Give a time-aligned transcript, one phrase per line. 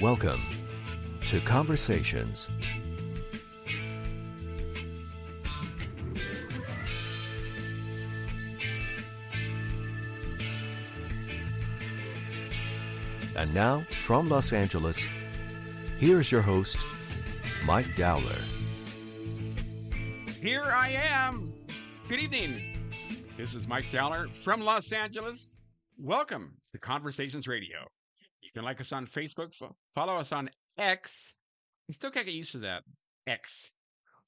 [0.00, 0.40] Welcome
[1.26, 2.48] to Conversations.
[13.36, 15.06] And now, from Los Angeles,
[15.98, 16.78] here's your host,
[17.64, 18.22] Mike Dowler.
[20.42, 21.52] Here I am.
[22.08, 22.76] Good evening.
[23.36, 25.54] This is Mike Dowler from Los Angeles.
[25.96, 27.83] Welcome to Conversations Radio.
[28.54, 31.34] You can like us on Facebook, fo- follow us on X.
[31.90, 32.84] I still can't get used to that.
[33.26, 33.72] X.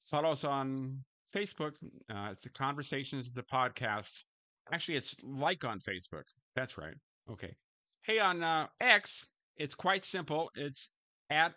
[0.01, 1.03] Follow us on
[1.33, 1.75] Facebook.
[2.09, 4.23] Uh, it's the Conversations, the podcast.
[4.71, 6.23] Actually, it's like on Facebook.
[6.55, 6.95] That's right.
[7.31, 7.55] Okay.
[8.01, 10.51] Hey, on uh, X, it's quite simple.
[10.55, 10.91] It's
[11.29, 11.53] at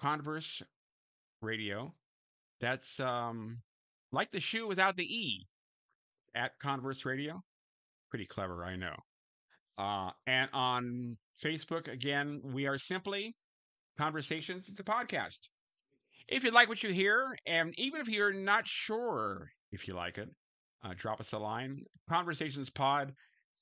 [0.00, 0.62] Converse
[1.40, 1.94] Radio.
[2.60, 3.62] That's um,
[4.12, 5.46] like the shoe without the E
[6.34, 7.42] at Converse Radio.
[8.10, 8.94] Pretty clever, I know.
[9.78, 13.34] Uh, and on Facebook, again, we are simply
[14.00, 15.50] Conversations, it's a podcast.
[16.26, 20.16] If you like what you hear, and even if you're not sure if you like
[20.16, 20.30] it,
[20.82, 23.10] uh, drop us a line conversationspod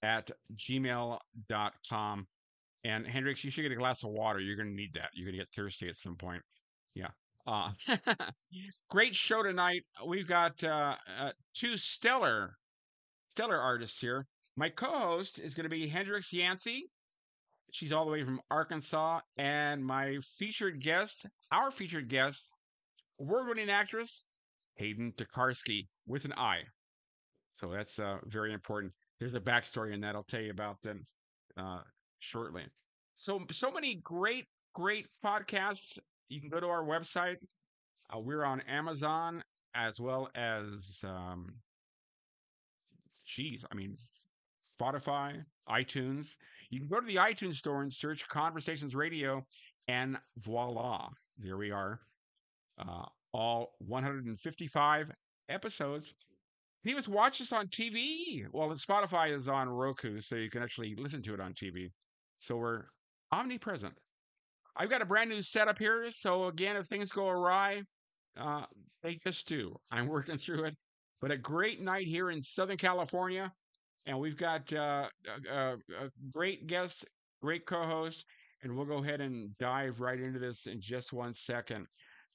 [0.05, 2.27] at gmail.com.
[2.85, 4.39] And Hendrix, you should get a glass of water.
[4.39, 5.11] You're going to need that.
[5.13, 6.43] You're going to get thirsty at some point.
[6.95, 7.09] Yeah.
[7.45, 7.71] Uh,
[8.89, 9.83] great show tonight.
[10.07, 12.55] We've got uh, uh, two stellar,
[13.29, 14.29] stellar artists here.
[14.59, 16.91] My co-host is going to be Hendrix Yancey.
[17.71, 22.49] She's all the way from Arkansas, and my featured guest, our featured guest,
[23.21, 24.27] award-winning actress
[24.81, 26.63] Kayden Tokarski with an I.
[27.53, 28.93] So that's uh, very important.
[29.21, 31.07] There's a backstory in that I'll tell you about then
[31.57, 31.83] uh,
[32.19, 32.65] shortly.
[33.15, 36.01] So so many great great podcasts.
[36.31, 37.37] You can go to our website.
[38.13, 39.45] Uh, we're on Amazon
[39.77, 41.55] as well as um,
[43.25, 43.97] geez, I mean
[44.61, 46.37] Spotify, iTunes.
[46.71, 49.45] You can go to the iTunes store and search Conversations Radio,
[49.89, 51.09] and voila,
[51.39, 52.01] there we are.
[52.79, 55.11] Uh, all 155
[55.49, 56.15] episodes.
[56.85, 58.47] He was watch us on TV.
[58.53, 61.91] Well, Spotify is on Roku, so you can actually listen to it on TV.
[62.39, 62.85] So we're
[63.33, 63.95] omnipresent.
[64.77, 66.11] I've got a brand new setup here.
[66.11, 67.83] So again, if things go awry,
[68.41, 68.65] uh,
[69.03, 69.75] they just do.
[69.91, 70.77] I'm working through it.
[71.21, 73.53] But a great night here in Southern California,
[74.07, 75.09] and we've got uh,
[75.51, 77.07] a, a, a great guest,
[77.43, 78.25] great co-host,
[78.63, 81.87] and we'll go ahead and dive right into this in just one second.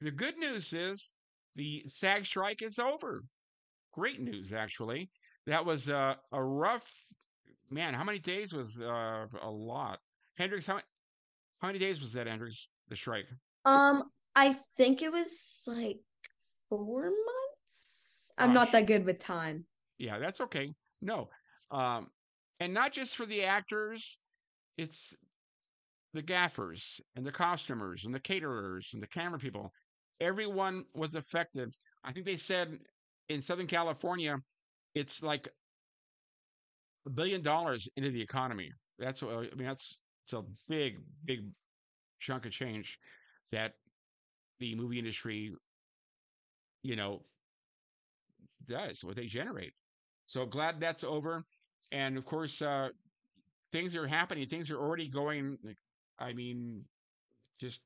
[0.01, 1.13] The good news is
[1.55, 3.23] the SAG strike is over.
[3.93, 5.09] Great news, actually.
[5.45, 6.89] That was uh, a rough
[7.69, 7.93] man.
[7.93, 9.99] How many days was uh, a lot?
[10.37, 10.79] Hendrix, how,
[11.59, 12.69] how many days was that, Hendrix?
[12.89, 13.27] The strike?
[13.65, 14.03] Um,
[14.35, 15.99] I think it was like
[16.69, 18.31] four months.
[18.37, 18.55] I'm Gosh.
[18.55, 19.65] not that good with time.
[19.97, 20.73] Yeah, that's okay.
[21.01, 21.29] No,
[21.73, 22.07] um,
[22.59, 24.19] and not just for the actors.
[24.77, 25.15] It's
[26.13, 29.71] the gaffers and the costumers and the caterers and the camera people.
[30.21, 31.73] Everyone was affected.
[32.03, 32.79] I think they said
[33.29, 34.37] in Southern California,
[34.95, 35.47] it's like
[37.05, 38.71] a billion dollars into the economy.
[38.97, 39.67] That's what- I mean.
[39.67, 41.51] That's it's a big, big
[42.19, 42.97] chunk of change
[43.51, 43.73] that
[44.59, 45.53] the movie industry,
[46.83, 47.25] you know,
[48.65, 49.73] does what they generate.
[50.25, 51.43] So glad that's over.
[51.91, 52.89] And of course, uh,
[53.71, 54.47] things are happening.
[54.47, 55.57] Things are already going.
[56.19, 56.85] I mean,
[57.59, 57.81] just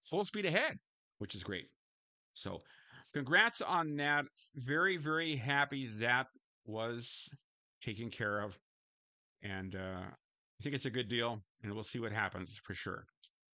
[0.00, 0.78] full speed ahead,
[1.18, 1.68] which is great.
[2.34, 2.60] So,
[3.12, 4.24] congrats on that.
[4.56, 6.26] Very, very happy that
[6.64, 7.28] was
[7.84, 8.58] taken care of.
[9.42, 11.40] And uh, I think it's a good deal.
[11.62, 13.04] And we'll see what happens for sure.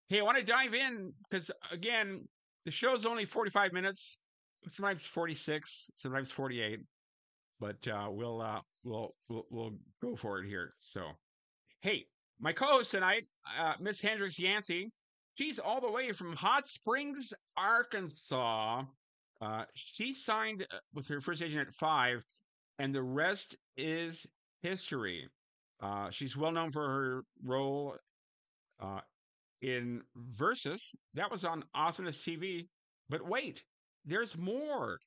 [0.08, 2.26] Hey, I want to dive in because, again,
[2.64, 4.18] the show's only 45 minutes,
[4.66, 6.80] sometimes 46, sometimes 48
[7.60, 10.74] but uh, we'll uh, we'll we'll we'll go for it here.
[10.78, 11.02] So,
[11.80, 12.06] hey,
[12.40, 13.24] my co-host tonight,
[13.58, 14.90] uh, Miss Hendrix Yancey,
[15.34, 18.82] she's all the way from Hot Springs, Arkansas.
[19.40, 22.24] Uh, she signed uh, with her first agent at five,
[22.78, 24.26] and the rest is
[24.62, 25.28] history.
[25.80, 27.94] Uh, she's well known for her role
[29.62, 30.94] in Versus.
[31.14, 32.66] That was on Awesomeness TV.
[33.08, 33.62] But wait,
[34.04, 34.98] there's more.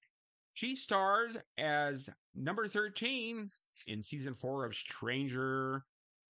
[0.54, 3.50] She stars as number 13
[3.88, 5.84] in season four of Stranger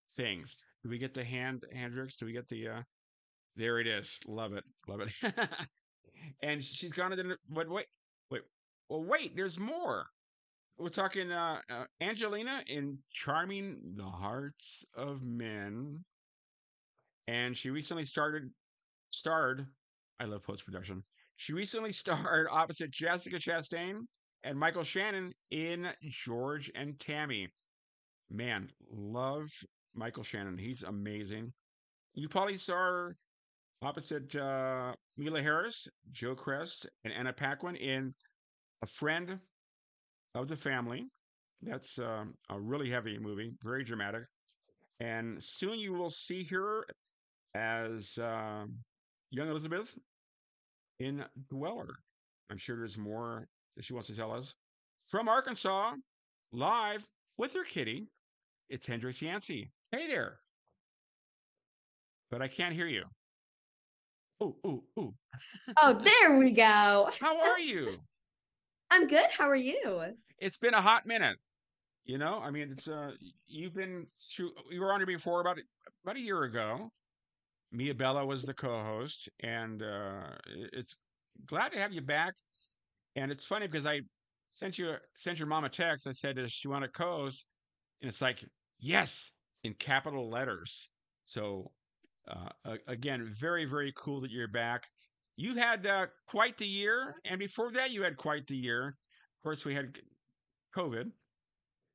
[0.10, 0.56] Things.
[0.84, 2.18] Do we get the hand, Hendrix?
[2.18, 2.82] Do we get the, uh,
[3.56, 4.20] there it is.
[4.28, 4.64] Love it.
[4.88, 5.34] Love it.
[6.44, 7.88] and she's gone to the, but wait,
[8.30, 8.42] wait,
[8.90, 10.08] well, wait, there's more.
[10.78, 16.04] We're talking, uh, uh, Angelina in Charming the Hearts of Men.
[17.28, 18.50] And she recently started,
[19.10, 19.68] starred,
[20.20, 21.04] I love post production.
[21.42, 24.02] She recently starred opposite Jessica Chastain
[24.44, 27.48] and Michael Shannon in George and Tammy.
[28.30, 29.50] Man, love
[29.96, 30.56] Michael Shannon.
[30.56, 31.52] He's amazing.
[32.14, 33.10] You probably saw
[33.82, 38.14] opposite uh, Mila Harris, Joe Crest, and Anna Paquin in
[38.84, 39.40] A Friend
[40.36, 41.08] of the Family.
[41.64, 44.26] That's uh, a really heavy movie, very dramatic.
[45.00, 46.86] And soon you will see her
[47.56, 48.66] as uh,
[49.32, 49.98] young Elizabeth
[51.02, 51.96] in Dweller.
[52.50, 54.54] I'm sure there's more that she wants to tell us.
[55.08, 55.94] From Arkansas,
[56.52, 57.08] live
[57.38, 58.08] with her kitty,
[58.70, 59.72] it's Hendrix Yancey.
[59.92, 60.40] Hey there.
[62.30, 63.04] But I can't hear you.
[64.44, 65.14] Ooh, ooh, ooh.
[65.78, 67.10] Oh, there we go.
[67.20, 67.92] How are you?
[68.90, 69.30] I'm good.
[69.38, 70.16] How are you?
[70.40, 71.38] It's been a hot minute.
[72.06, 73.12] You know, I mean, it's uh,
[73.48, 74.52] you've been through.
[74.72, 75.60] You were on here before about
[76.04, 76.92] about a year ago.
[77.72, 80.36] Mia Bella was the co-host, and uh,
[80.74, 80.96] it's
[81.46, 82.34] glad to have you back.
[83.16, 84.02] And it's funny because I
[84.50, 86.08] sent you sent your mom a text.
[86.08, 87.46] I said, "Does she want to co-host?"
[88.02, 88.44] And it's like,
[88.80, 89.32] "Yes,"
[89.64, 90.90] in capital letters.
[91.24, 91.72] So,
[92.28, 94.88] uh, again, very very cool that you're back.
[95.38, 98.88] You had uh, quite the year, and before that, you had quite the year.
[98.88, 99.98] Of course, we had
[100.76, 101.12] COVID.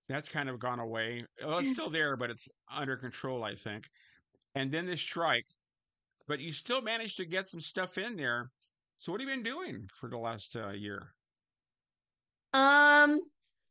[0.08, 1.24] That's kind of gone away.
[1.44, 3.88] Well, it's still there, but it's under control, I think.
[4.54, 5.44] And then this strike,
[6.28, 8.50] but you still managed to get some stuff in there.
[8.98, 11.12] So, what have you been doing for the last uh, year?
[12.54, 13.20] Um,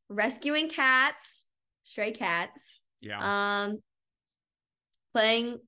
[0.09, 1.47] rescuing cats,
[1.83, 2.81] stray cats.
[3.01, 3.19] Yeah.
[3.65, 3.79] Um,
[5.13, 5.59] playing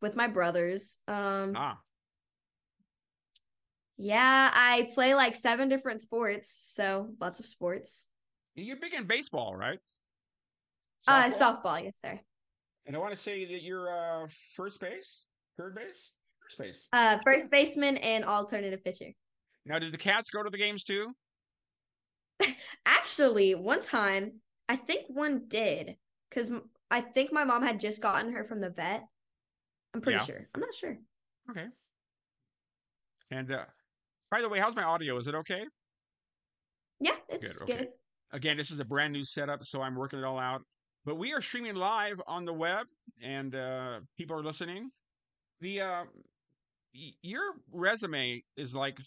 [0.00, 0.98] with my brothers.
[1.08, 1.78] Um, ah.
[3.96, 8.06] Yeah, I play like seven different sports, so lots of sports.
[8.56, 9.78] You're big in baseball, right?
[11.06, 11.42] Uh, softball?
[11.42, 12.20] Uh, softball, yes, sir.
[12.86, 16.12] And I want to say that you're uh first base, third base,
[16.42, 16.88] first base.
[16.92, 19.12] Uh, first baseman and alternative pitcher.
[19.66, 21.12] Now, did the cats go to the games too?
[22.86, 25.96] Actually, one time I think one did
[26.28, 26.52] because
[26.90, 29.04] I think my mom had just gotten her from the vet.
[29.94, 30.24] I'm pretty yeah.
[30.24, 30.48] sure.
[30.54, 30.98] I'm not sure.
[31.50, 31.66] Okay.
[33.30, 33.64] And uh,
[34.30, 35.16] by the way, how's my audio?
[35.16, 35.64] Is it okay?
[37.00, 37.70] Yeah, it's good.
[37.70, 37.78] Okay.
[37.78, 37.88] good.
[38.32, 40.62] Again, this is a brand new setup, so I'm working it all out.
[41.04, 42.86] But we are streaming live on the web,
[43.22, 44.90] and uh, people are listening.
[45.60, 46.04] The uh,
[47.22, 47.42] your
[47.72, 49.00] resume is like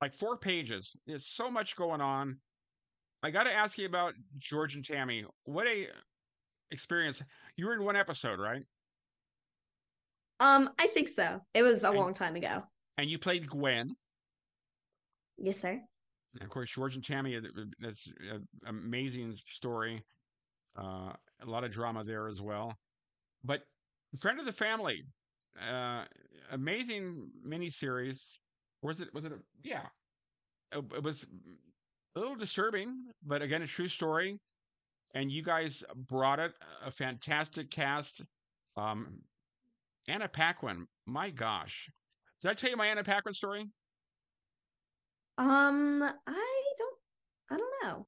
[0.00, 0.96] like four pages.
[1.06, 2.38] There's so much going on.
[3.22, 5.24] I got to ask you about George and Tammy.
[5.44, 5.86] What a
[6.70, 7.22] experience!
[7.56, 8.62] You were in one episode, right?
[10.40, 11.40] Um, I think so.
[11.54, 12.62] It was a and, long time ago.
[12.98, 13.96] And you played Gwen.
[15.38, 15.80] Yes, sir.
[16.34, 17.36] And of course, George and Tammy.
[17.36, 17.40] Uh,
[17.80, 20.02] that's an amazing story.
[20.78, 21.12] Uh,
[21.42, 22.74] a lot of drama there as well.
[23.44, 23.62] But
[24.18, 25.04] friend of the family,
[25.60, 26.04] uh,
[26.52, 28.38] amazing miniseries.
[28.82, 29.12] Or was it?
[29.14, 29.32] Was it?
[29.32, 29.86] A, yeah,
[30.72, 31.26] it, it was
[32.14, 34.38] a little disturbing, but again, a true story.
[35.14, 36.52] And you guys brought it.
[36.84, 38.22] A fantastic cast.
[38.76, 39.20] Um,
[40.08, 40.86] Anna Paquin.
[41.06, 41.88] My gosh,
[42.42, 43.66] did I tell you my Anna Paquin story?
[45.38, 46.98] Um, I don't,
[47.50, 48.06] I don't know.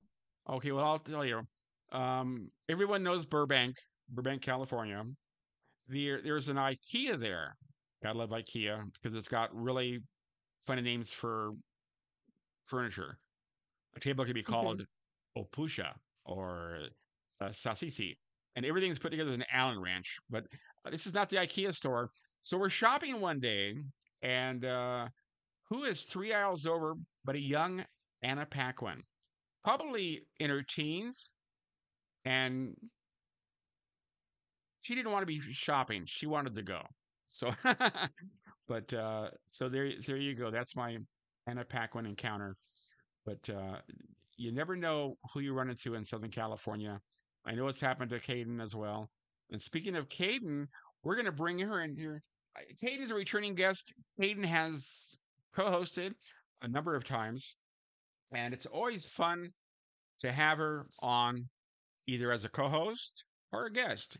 [0.50, 1.42] Okay, well, I'll tell you.
[1.92, 3.76] Um, everyone knows Burbank,
[4.10, 5.02] Burbank, California.
[5.88, 7.56] There, there's an IKEA there.
[8.02, 10.00] Gotta love IKEA because it's got really
[10.62, 11.52] funny names for
[12.64, 13.18] furniture.
[13.96, 15.42] A table could be called mm-hmm.
[15.42, 15.92] Opusha
[16.24, 16.80] or
[17.40, 18.16] uh, Sasisi,
[18.54, 20.18] and everything's put together in an Allen wrench.
[20.30, 20.44] But
[20.84, 22.10] uh, this is not the IKEA store.
[22.42, 23.74] So we're shopping one day,
[24.22, 25.08] and uh,
[25.70, 27.84] who is three aisles over but a young
[28.22, 29.02] Anna Paquin,
[29.64, 31.34] probably in her teens,
[32.24, 32.74] and
[34.88, 36.04] she didn't want to be shopping.
[36.06, 36.80] She wanted to go.
[37.28, 37.52] So,
[38.68, 40.50] but uh, so there, there you go.
[40.50, 40.96] That's my
[41.46, 42.56] Anna Paquin encounter.
[43.26, 43.80] But uh,
[44.38, 46.98] you never know who you run into in Southern California.
[47.44, 49.10] I know it's happened to Kayden as well.
[49.50, 50.68] And speaking of Kayden,
[51.04, 52.22] we're going to bring her in here.
[52.82, 53.94] Kayden's a returning guest.
[54.18, 55.18] Kayden has
[55.54, 56.12] co-hosted
[56.62, 57.56] a number of times,
[58.32, 59.50] and it's always fun
[60.20, 61.44] to have her on
[62.06, 64.16] either as a co-host or a guest.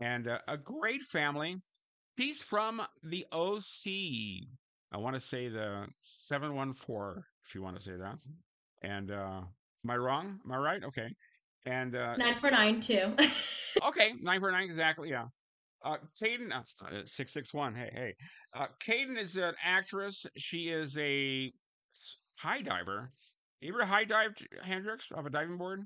[0.00, 1.56] And uh, a great family.
[2.18, 4.46] She's from the OC.
[4.92, 8.18] I want to say the 714, if you want to say that.
[8.82, 9.40] And uh,
[9.84, 10.38] am I wrong?
[10.44, 10.84] Am I right?
[10.84, 11.08] Okay.
[11.66, 12.94] And uh, 949 too.
[13.86, 15.10] okay, 949 exactly.
[15.10, 15.24] Yeah.
[15.84, 16.62] Uh, Kayden, uh,
[17.04, 17.74] 661.
[17.74, 18.14] Hey, hey.
[18.56, 20.26] Uh, Kayden is an actress.
[20.36, 21.52] She is a
[22.36, 23.10] high diver.
[23.60, 25.84] You ever high dived, Hendrix, off a diving board?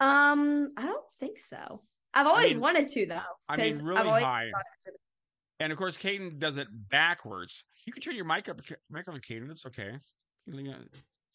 [0.00, 1.82] Um, I don't think so.
[2.14, 3.20] I've always I mean, wanted to though.
[3.48, 4.50] I mean, really high.
[5.60, 7.64] And of course, Kayden does it backwards.
[7.86, 9.50] You can turn your mic up, mic on, Kayden.
[9.50, 9.92] It's okay.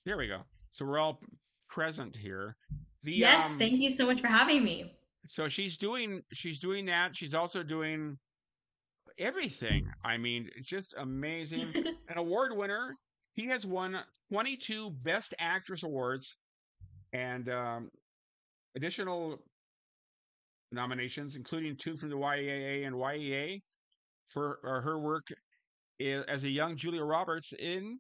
[0.06, 0.42] There we go.
[0.72, 1.22] So we're all
[1.70, 2.58] present here.
[3.04, 4.94] The, yes, um, thank you so much for having me.
[5.28, 7.16] So she's doing she's doing that.
[7.16, 8.18] She's also doing
[9.18, 9.88] everything.
[10.04, 11.72] I mean, just amazing.
[12.10, 12.96] An award winner.
[13.34, 13.98] He has won
[14.32, 16.38] 22 Best Actress awards
[17.14, 17.90] and um,
[18.75, 19.39] additional
[20.72, 23.62] nominations, including two from the YAA and YEA
[24.27, 25.27] for her work
[26.27, 28.00] as a young Julia Roberts in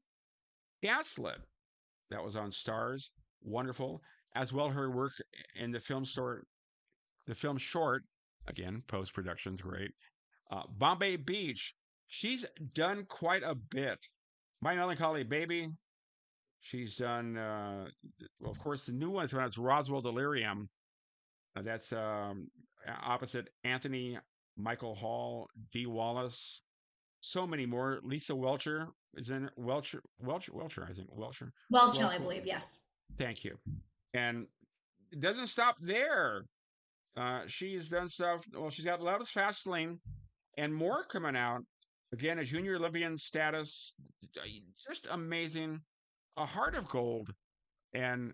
[0.83, 1.39] Gaslit.
[2.09, 3.09] That was on STARZ.
[3.41, 4.01] Wonderful.
[4.35, 5.13] As well, her work
[5.55, 6.45] in the film short,
[7.25, 8.03] the film short,
[8.47, 9.91] again, post production's great.
[10.51, 11.73] Uh, Bombay Beach.
[12.07, 13.97] She's done quite a bit.
[14.61, 15.69] My Melancholy Baby.
[16.65, 17.85] She's done, uh,
[18.39, 20.67] well, of course, the new one's it's Roswell Delirium.
[21.55, 22.47] Uh, that's um,
[23.03, 24.17] opposite Anthony
[24.57, 26.63] Michael Hall, Dee Wallace,
[27.19, 27.99] so many more.
[28.01, 31.53] Lisa Welcher is in Welcher, Welcher, Welcher, I think Welcher.
[31.69, 32.47] Welch Hill, Well- I believe.
[32.47, 32.83] Yes.
[33.15, 33.59] Thank you.
[34.15, 34.47] And
[35.11, 36.45] it doesn't stop there.
[37.15, 38.43] Uh, she's done stuff.
[38.57, 39.99] Well, she's got Love's Fast Lane
[40.57, 41.61] and more coming out.
[42.11, 43.93] Again, a junior Olympian status.
[44.87, 45.79] Just amazing.
[46.37, 47.33] A heart of gold
[47.93, 48.33] and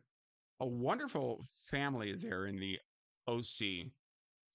[0.59, 2.79] a wonderful family there in the
[3.27, 3.91] OC.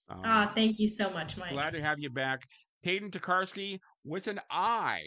[0.08, 1.50] Um, Ah, thank you so much, Mike.
[1.52, 2.42] glad to have you back.
[2.84, 5.00] Kayden Tokarski with an I.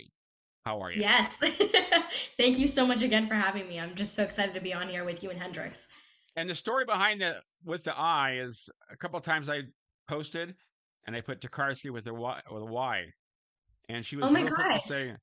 [0.66, 1.02] How are you?
[1.02, 1.42] Yes.
[2.38, 3.80] thank you so much again for having me.
[3.80, 5.88] I'm just so excited to be on here with you and Hendrix.
[6.36, 9.62] And the story behind the with the I is a couple of times I
[10.08, 10.56] posted
[11.08, 13.06] and I put Tokarski with a Y with a Y.
[13.90, 14.84] And she was Oh my real quick to gosh.
[14.84, 15.16] say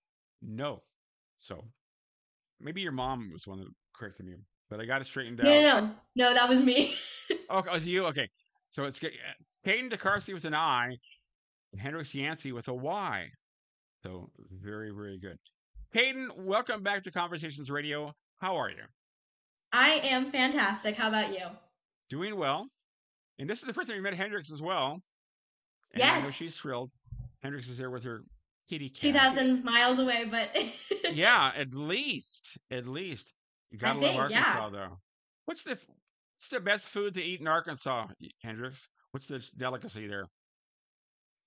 [0.42, 0.82] no.
[1.38, 1.64] So
[2.60, 4.34] maybe your mom was one that corrected me,
[4.70, 5.44] but I got it straightened out.
[5.46, 6.94] no, no, no, that was me.
[7.50, 8.06] Oh, oh it was you?
[8.06, 8.28] Okay.
[8.70, 10.96] So it's Kayden uh, Tokarski with an I
[11.72, 13.26] and Hendrix Yancey with a Y.
[14.04, 14.30] So
[14.62, 15.38] very, very good.
[15.94, 18.12] Kayden, welcome back to Conversations Radio.
[18.38, 18.84] How are you?
[19.72, 20.94] I am fantastic.
[20.96, 21.46] How about you?
[22.08, 22.68] doing well.
[23.38, 25.00] And this is the first time we met Hendrix as well.
[25.92, 26.36] And I know Yes.
[26.36, 26.90] she's thrilled.
[27.42, 28.22] Hendrix is there with her
[28.68, 29.00] kitty cat.
[29.00, 30.50] 2,000 miles away, but
[31.14, 32.58] Yeah, at least.
[32.70, 33.32] At least.
[33.70, 34.38] You gotta I love think, yeah.
[34.38, 34.98] Arkansas though.
[35.46, 38.06] What's the what's the best food to eat in Arkansas,
[38.42, 38.88] Hendrix?
[39.12, 40.26] What's the delicacy there?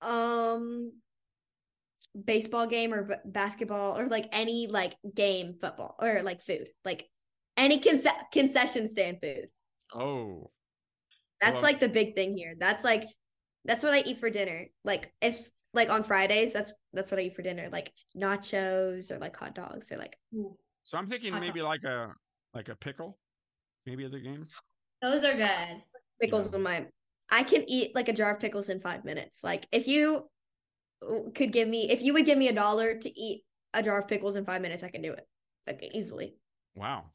[0.01, 0.93] Um,
[2.25, 7.09] baseball game or b- basketball or like any like game football or like food, like
[7.57, 9.47] any conce- concession stand food.
[9.93, 10.51] Oh.
[11.41, 12.55] That's Well- like the big thing here.
[12.57, 13.03] That's like
[13.65, 14.67] that's what I eat for dinner.
[14.85, 17.69] Like if like on Fridays, that's that's what I eat for dinner.
[17.71, 20.17] Like nachos or like hot dogs or like
[20.83, 21.83] So I'm thinking maybe dogs.
[21.83, 22.13] like a
[22.53, 23.17] like a pickle,
[23.85, 24.47] maybe at the game.
[25.01, 25.81] those are good.
[26.21, 26.57] pickles Yeah.
[26.57, 26.87] in my
[27.31, 29.43] I can eat like a jar of pickles in five minutes.
[29.43, 30.29] Like if you
[31.35, 34.07] could give me if you would give me a dollar to eat a jar of
[34.07, 35.27] pickles in five minutes, I can do it.
[35.67, 36.35] Like easily.
[36.75, 37.05] Wow.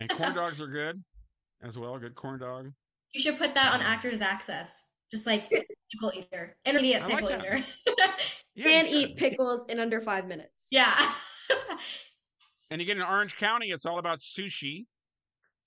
[0.00, 1.02] And corn dogs are good
[1.62, 1.96] as well.
[1.98, 2.72] Good corn dog.
[3.12, 4.90] You should put that on Actors Access.
[5.12, 5.48] Just like
[5.94, 7.40] pickle eater, intermediate I pickle that.
[7.44, 7.64] eater.
[8.56, 10.68] Yeah, Can you eat pickles in under five minutes.
[10.70, 10.94] yeah.
[12.70, 14.86] And you get in Orange County, it's all about sushi.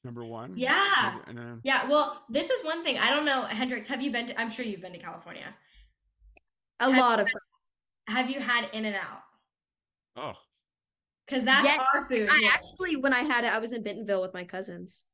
[0.03, 0.53] Number one.
[0.57, 1.19] Yeah.
[1.27, 1.87] And then, yeah.
[1.89, 2.97] Well, this is one thing.
[2.97, 5.53] I don't know, Hendrix, have you been to, I'm sure you've been to California.
[6.79, 7.27] A Have- lot of
[8.07, 9.21] Have you had In and Out?
[10.17, 10.33] oh,
[11.25, 12.27] Because that's Yes, our food.
[12.29, 12.49] I here.
[12.53, 15.05] actually when I had it, I was in Bentonville with my cousins.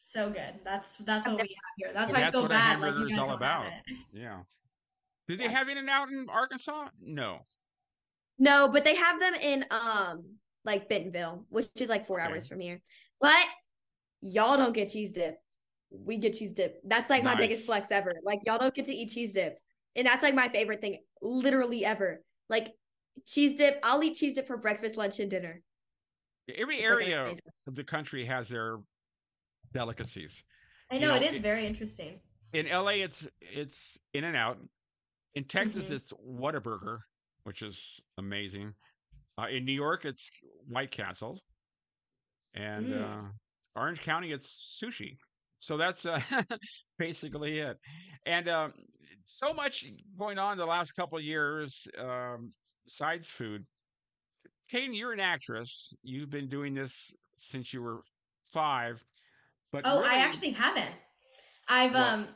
[0.00, 0.54] So good.
[0.64, 1.90] That's that's what we have here.
[1.92, 2.80] That's Well, why I feel what bad.
[2.80, 3.64] Like you is guys all don't about.
[3.64, 3.96] have it.
[4.12, 4.42] yeah.
[5.26, 6.86] Do they have In and Out in Arkansas?
[7.02, 7.40] No.
[8.38, 12.30] No, but they have them in um like Bentonville, which is like four Okay.
[12.30, 12.80] hours from here.
[13.20, 13.44] But
[14.20, 15.36] y'all don't get cheese dip.
[15.90, 16.80] We get cheese dip.
[16.84, 17.66] That's like my biggest Nice.
[17.66, 18.14] flex ever.
[18.22, 19.58] Like y'all don't get to eat cheese dip.
[19.96, 22.22] And that's like my favorite thing literally ever.
[22.48, 22.68] Like
[23.26, 25.60] cheese dip, I'll eat cheese dip for breakfast, lunch, and dinner.
[26.56, 27.40] Every It's, area amazing.
[27.66, 28.76] of the country has their
[29.72, 30.42] delicacies.
[30.90, 32.20] I You know, know, it is it- very interesting.
[32.52, 34.58] In LA, it's it's In and Out.
[35.34, 35.96] In Texas, Mhm.
[35.96, 37.00] it's Whataburger,
[37.44, 38.74] which is amazing.
[39.38, 40.30] Uh, in New York, it's
[40.66, 41.38] White Castle,
[42.54, 43.02] and Mm.
[43.28, 43.32] uh,
[43.76, 45.18] Orange County, it's sushi.
[45.60, 46.20] So that's uh,
[46.98, 47.78] basically it.
[48.24, 48.72] And um,
[49.24, 49.84] so much
[50.16, 52.54] going on the last couple of years um,
[52.86, 53.66] besides food.
[54.70, 55.92] Kane, you're an actress.
[56.02, 58.00] You've been doing this since you were
[58.42, 59.04] five.
[59.72, 60.94] But Oh, really- I actually haven't.
[61.68, 62.00] I've What?
[62.02, 62.28] um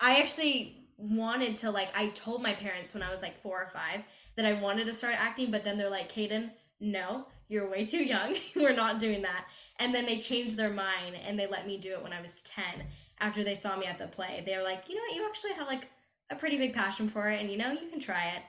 [0.00, 3.68] I actually wanted to like I told my parents when I was like 4 or
[3.68, 4.04] 5
[4.36, 8.02] that I wanted to start acting, but then they're like, "Kayden, no, you're way too
[8.04, 8.36] young.
[8.56, 9.46] We're not doing that."
[9.80, 12.40] And then they changed their mind and they let me do it when I was
[12.42, 12.86] 10
[13.20, 14.42] after they saw me at the play.
[14.46, 15.14] They were like, "You know what?
[15.16, 15.88] You actually have like
[16.30, 18.42] a pretty big passion for it and you know, you can try it."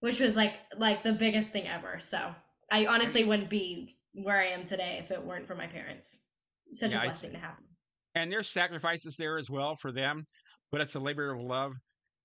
[0.00, 2.00] Which was like like the biggest thing ever.
[2.00, 2.34] So,
[2.70, 6.26] I honestly wouldn't be where I am today if it weren't for my parents.
[6.72, 7.66] Such Yeah, a I- blessing to have them.
[8.14, 10.24] and there's sacrifices there as well for them,
[10.70, 11.72] but it's a labor of love.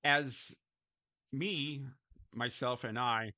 [0.04, 0.56] As
[1.32, 1.84] me,
[2.34, 3.32] myself and I,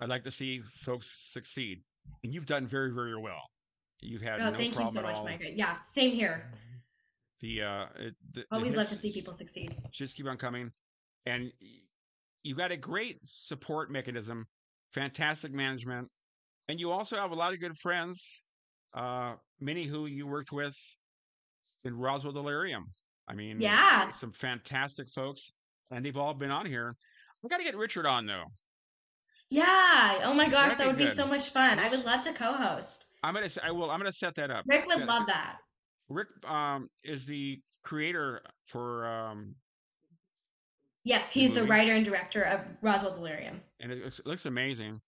[0.00, 1.82] I'd like to see folks succeed,
[2.24, 3.42] and you've done very, very well.
[4.00, 5.22] You've had Oh, no thank you so much.
[5.22, 5.50] Micah.
[5.54, 6.52] Yeah, same here.
[7.40, 9.76] The uh, it, the, the Always love to see people succeed.
[9.92, 10.70] Just keep on coming,
[11.26, 11.52] and
[12.42, 14.46] you got a great support mechanism,
[14.92, 16.08] fantastic management,
[16.68, 18.44] and you also have a lot of good friends.
[18.94, 20.76] Uh, many who you worked with
[21.84, 22.86] in Roswell Delirium.
[23.28, 24.10] I mean, Yeah.
[24.10, 25.52] some fantastic folks,
[25.90, 26.94] and they've all been on here.
[27.42, 28.44] We got to get Richard on though.
[29.50, 30.20] Yeah.
[30.24, 31.14] Oh my gosh, That'd that be would be good.
[31.14, 31.78] so much fun.
[31.78, 33.06] I would love to co-host.
[33.22, 33.48] I'm gonna.
[33.62, 33.90] I will.
[33.90, 34.64] I'm gonna set that up.
[34.66, 35.58] Rick would love that.
[36.08, 39.54] Rick um, is the creator for um,
[41.04, 41.70] Yes, he's the movie.
[41.70, 43.60] writer and director of Roswell Delirium.
[43.80, 45.00] and it, it looks amazing.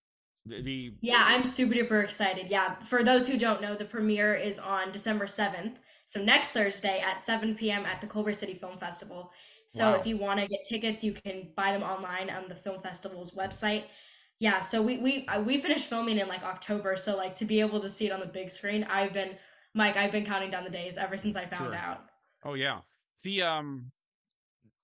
[0.46, 2.50] The, the Yeah, I'm super duper excited.
[2.50, 5.76] Yeah, for those who don't know, the premiere is on December 7th.
[6.06, 7.86] So next Thursday at 7 p.m.
[7.86, 9.32] at the Culver City Film Festival.
[9.66, 9.96] So Wow.
[9.96, 13.30] if you want to get tickets, you can buy them online on the film festival's
[13.34, 13.84] website.
[14.38, 17.60] Yeah, so we we uh, we finished filming in like October, so like to be
[17.60, 19.36] able to see it on the big screen, I've been
[19.74, 21.74] Mike, I've been counting down the days ever since I found Sure.
[21.74, 22.00] out.
[22.44, 22.80] Oh yeah,
[23.22, 23.90] the um,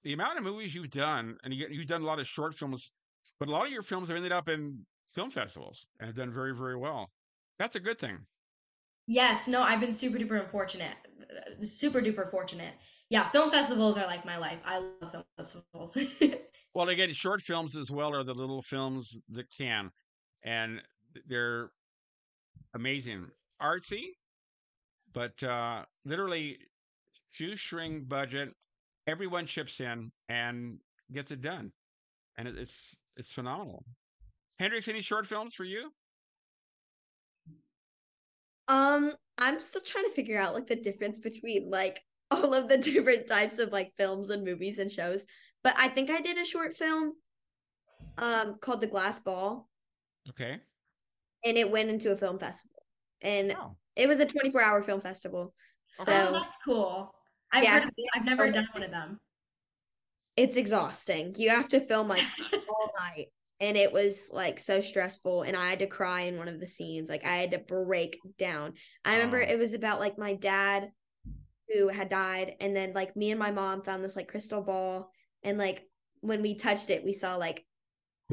[0.04, 2.92] the amount of movies you've done, and you, you've done a lot of short films,
[3.38, 6.32] but a lot of your films have ended up in film festivals and have done
[6.32, 7.10] very very well.
[7.58, 8.26] That's a good thing.
[9.06, 10.94] Yes, no, I've been super duper unfortunate.
[11.62, 12.74] Super duper fortunate.
[13.08, 14.62] Yeah, film festivals are like my life.
[14.64, 15.98] I love film festivals.
[16.74, 19.90] Well, again, short films as well are the little films that can,
[20.44, 20.80] and
[21.26, 21.72] they're
[22.74, 23.26] amazing,
[23.60, 24.10] artsy,
[25.12, 26.58] but uh, literally
[27.32, 28.50] shoestring budget.
[29.06, 30.78] Everyone chips in and
[31.12, 31.72] gets it done,
[32.38, 33.84] and it's it's phenomenal.
[34.60, 35.90] Hendrix, any short films for you?
[38.68, 41.98] Um, I'm still trying to figure out like the difference between like
[42.30, 45.26] all of the different types of like films and movies and shows.
[45.64, 47.14] But I think I did a short film
[48.18, 49.66] um called The Glass Ball
[50.28, 50.58] Okay.
[51.42, 52.82] and it went into a film festival.
[53.22, 55.54] And Oh, it was a 24-hour film festival.
[55.98, 56.12] Okay.
[56.22, 57.14] oh, So that's cool.
[57.50, 58.10] I've, Yeah, heard so of it.
[58.14, 59.20] I've never done one of them.
[60.36, 61.34] it's exhausting.
[61.38, 62.22] You have to film like
[62.68, 63.28] all night.
[63.60, 65.42] And it was like so stressful.
[65.42, 67.10] And I had to cry in one of the scenes.
[67.10, 68.72] Like I had to break down.
[69.04, 70.90] I remember it was about like my dad
[71.68, 72.54] who had died.
[72.60, 75.10] And then like me and my mom found this like crystal ball.
[75.42, 75.86] And like
[76.20, 77.66] when we touched it, we saw like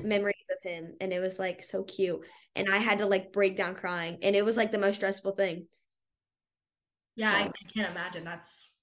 [0.02, 0.94] memories of him.
[1.02, 2.22] And it was like so cute.
[2.56, 4.20] And I had to like break down crying.
[4.22, 5.68] And it was like the most stressful thing.
[7.18, 8.24] Yeah, I, So- I can't imagine.
[8.24, 8.74] That's,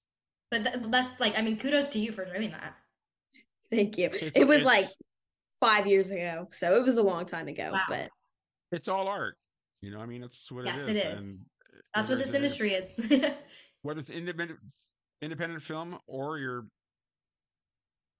[0.51, 2.75] but th- that's like, I mean, kudos to you for doing that.
[3.71, 4.05] Thank you.
[4.05, 4.85] It's- it was like
[5.65, 6.47] five years ago.
[6.51, 7.71] So it was a long time ago.
[7.73, 7.81] Wow.
[7.89, 8.09] But
[8.71, 9.35] it's all art.
[9.81, 11.23] You know, I mean, it's what Yes, it it is.
[11.23, 11.37] is.
[11.37, 12.99] and That's what this it's- industry is.
[13.81, 14.59] whether it's independent
[15.21, 16.65] independent film or you're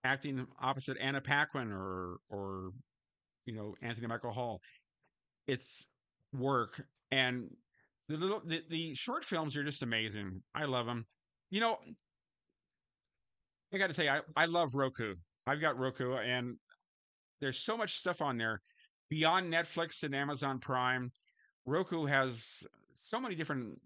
[0.04, 2.72] acting opposite Anna Paquin or or
[3.46, 4.60] you know Anthony Michael Hall,
[5.48, 5.88] it's
[6.34, 7.50] work and
[8.10, 10.42] the little the, the short films are just amazing.
[10.54, 11.06] I love them.
[11.50, 11.78] You know,
[13.74, 15.16] I got to tell you, I, I love Roku.
[15.48, 16.56] I've got Roku, and
[17.42, 18.62] there's so much stuff on there
[19.10, 21.12] beyond Netflix and Amazon Prime.
[21.66, 23.80] Roku has so many different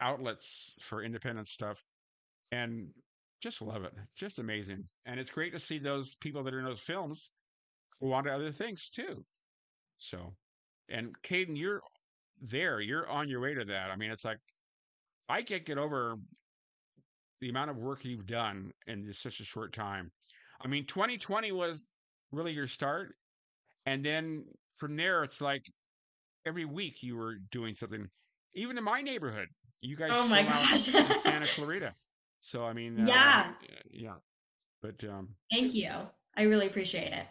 [0.00, 1.82] outlets for independent stuff
[2.52, 2.88] and
[3.40, 3.92] just love it.
[4.16, 4.84] Just amazing.
[5.04, 7.30] And it's great to see those people that are in those films
[8.00, 9.24] go on to other things too.
[9.98, 10.34] So,
[10.88, 11.82] and Kayden, you're
[12.40, 12.80] there.
[12.80, 13.90] You're on your way to that.
[13.90, 14.38] I mean, it's like,
[15.28, 16.16] I can't get over
[17.40, 20.10] the amount of work you've done in just such a short time.
[20.60, 21.88] I mean, 2020 was
[22.32, 23.14] really your start.
[23.86, 24.44] And then
[24.76, 25.64] from there, it's like
[26.46, 28.08] every week you were doing something.
[28.54, 29.48] Even in my neighborhood,
[29.80, 30.82] you guys Oh my gosh.
[30.82, 31.94] Santa Clarita.
[32.40, 33.50] So I mean, uh, Yeah.
[33.90, 34.14] yeah.
[34.82, 35.90] But um, Thank you.
[36.36, 37.26] I really appreciate it.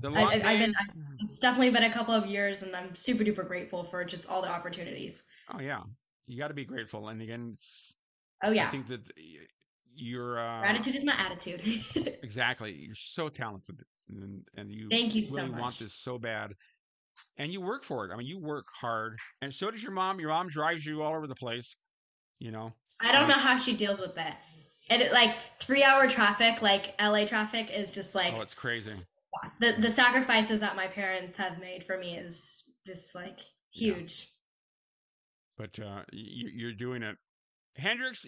[0.00, 0.74] the long I- I've been-
[1.20, 4.42] It's definitely been a couple of years, and I'm super duper grateful for just all
[4.42, 5.26] the opportunities.
[5.52, 5.80] oh yeah,
[6.26, 7.08] you got to be grateful.
[7.08, 7.96] And again, it's,
[8.42, 9.00] Oh yeah, I think that
[9.94, 11.62] you're uh, gratitude is my attitude.
[12.22, 12.72] exactly.
[12.72, 16.54] You're so talented, and, and you Thank you so really want this so bad,
[17.36, 18.12] and you work for it.
[18.12, 20.20] I mean, you work hard, and so does your mom.
[20.20, 21.76] Your mom drives you all over the place.
[22.38, 24.38] You know, I don't know how she deals with that.
[24.88, 28.94] And it, like three hour traffic, like LA traffic, is just like oh, it's crazy.
[29.60, 33.38] the the sacrifices that my parents have made for me is just like
[33.72, 33.94] Yeah.
[33.94, 34.28] huge.
[35.56, 37.16] but uh, you, you're doing it.
[37.76, 38.26] Hendrix,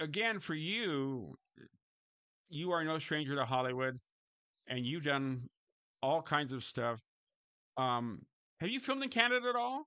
[0.00, 1.36] again, for you,
[2.48, 3.98] you are no stranger to Hollywood,
[4.68, 5.48] and you've done
[6.02, 7.00] all kinds of stuff.
[7.76, 8.24] Um,
[8.60, 9.86] have you filmed in Canada at all?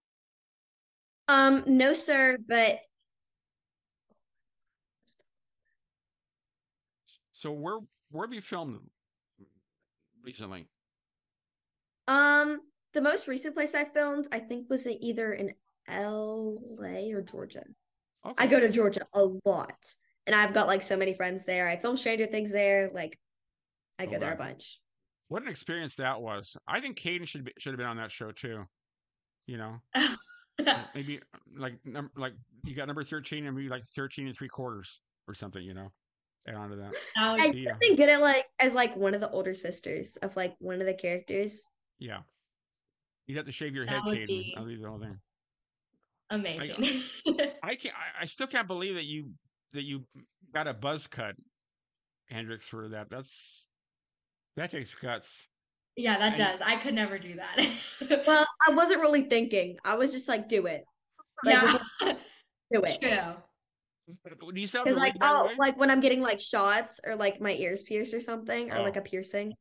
[1.27, 2.79] Um, no, sir, but
[7.39, 7.79] So where
[8.11, 8.81] where have you filmed
[10.21, 10.67] recently?
[12.05, 12.59] Um,
[12.93, 15.53] the most recent place I filmed, I think, was either in
[15.87, 17.13] L.A.
[17.13, 17.63] or Georgia.
[18.29, 18.43] Okay.
[18.43, 19.93] I go to Georgia a lot,
[20.27, 21.67] and I've got like so many friends there.
[21.67, 22.91] I film Stranger Things there.
[22.93, 23.17] Like,
[23.97, 24.79] I go there a bunch.
[25.29, 26.57] What an experience that was.
[26.67, 28.65] I think Kayden should be, should have been on that show too.
[29.47, 29.75] You know,
[30.95, 31.19] maybe
[31.57, 32.33] like num- like
[32.65, 35.63] you got number thirteen and maybe like thirteen and three quarters or something.
[35.63, 35.91] You know,
[36.47, 36.93] add on to that.
[37.17, 37.71] Oh, would I Yeah.
[37.79, 40.85] been good at like as like one of the older sisters of like one of
[40.87, 41.63] the characters.
[41.97, 42.19] Yeah,
[43.27, 44.27] you have to shave your That head, Kayden.
[44.27, 45.19] be- That'll be the whole thing.
[46.29, 47.03] Amazing.
[47.63, 47.95] I can't.
[47.95, 49.29] I, I still can't believe that you
[49.73, 50.03] that you
[50.53, 51.35] got a buzz cut,
[52.29, 53.09] Hendrix, for that.
[53.09, 53.67] That's
[54.55, 55.47] that takes guts.
[55.95, 56.61] yeah, that I- does.
[56.61, 57.67] I could never do that.
[58.27, 59.77] Well, I wasn't really thinking.
[59.85, 60.83] I was just like, do it,
[61.45, 61.77] like, yeah,
[62.71, 62.97] do it.
[63.01, 64.51] true.
[64.53, 65.55] Do you still have Because the like wig, by the oh way?
[65.59, 68.81] like when I'm getting like shots or like my ears pierced or something or Oh.
[68.83, 69.53] like a piercing,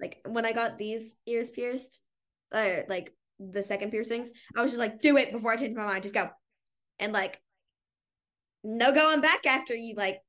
[0.00, 2.00] like when I got these ears pierced,
[2.54, 5.86] or like the second piercings, I was just like, do it before I change my
[5.86, 6.02] mind.
[6.02, 6.28] Just go,
[6.98, 7.40] and like,
[8.62, 10.20] no going back after you like,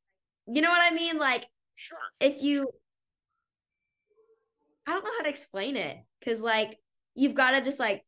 [0.47, 1.17] you know what I mean?
[1.17, 1.45] Like
[1.75, 1.97] Sure.
[2.19, 2.69] if you,
[4.87, 6.79] I don't know how to explain it because like
[7.13, 8.03] you've got to just like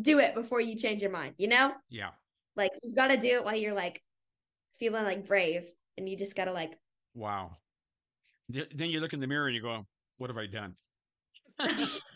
[0.00, 1.34] do it before you change your mind.
[1.38, 2.10] You know, Yeah.
[2.56, 4.02] like you've got to do it while you're like
[4.78, 5.64] feeling like brave,
[5.96, 6.72] and you just got to like.
[7.14, 7.56] Wow.
[8.48, 9.86] Then you look in the mirror and you go,
[10.18, 10.76] "What have I done?"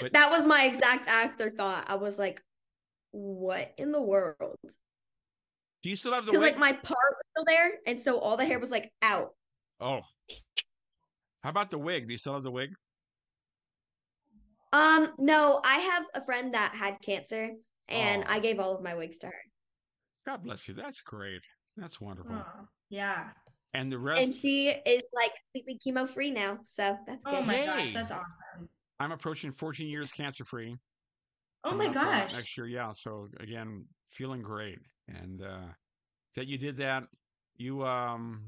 [0.00, 1.84] but That was my exact afterthought.
[1.88, 2.40] I was like,
[3.12, 4.56] what in the world?
[5.82, 8.36] do you still have the Because like my part was still there, and so all
[8.36, 9.30] the hair was like out.
[9.80, 10.00] oh.
[11.42, 12.06] How about the wig?
[12.06, 12.70] Do you still have the wig?
[14.72, 17.50] Um, no, I have a friend that had cancer,
[17.88, 18.32] and Oh.
[18.32, 19.42] I gave all of my wigs to her,
[20.26, 20.74] God bless you.
[20.74, 21.42] That's great.
[21.76, 22.34] That's wonderful.
[22.34, 23.28] Aw, yeah.
[23.74, 27.34] And the rest, and she is like completely chemo free now, so that's good.
[27.34, 27.66] Oh my Yay.
[27.66, 28.68] gosh, that's awesome.
[29.00, 30.76] I'm approaching 14 years cancer free.
[31.64, 32.34] Oh my gosh.
[32.34, 32.92] Next year, yeah.
[32.92, 34.78] So again, feeling great,
[35.08, 35.68] and uh
[36.36, 37.04] that you did that.
[37.56, 38.42] You um,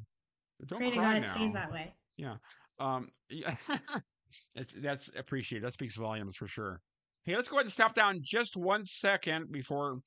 [0.66, 1.92] don't Pray to cry God it stays that way.
[2.16, 2.36] Yeah.
[2.78, 3.54] Um, yeah,
[4.54, 5.64] that's that's appreciated.
[5.64, 6.80] That speaks volumes for sure.
[7.24, 10.00] Hey, let's go ahead and stop down just one second before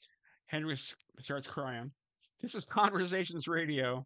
[0.47, 0.75] Henry
[1.19, 1.91] starts crying.
[2.41, 4.05] This is Conversations Radio,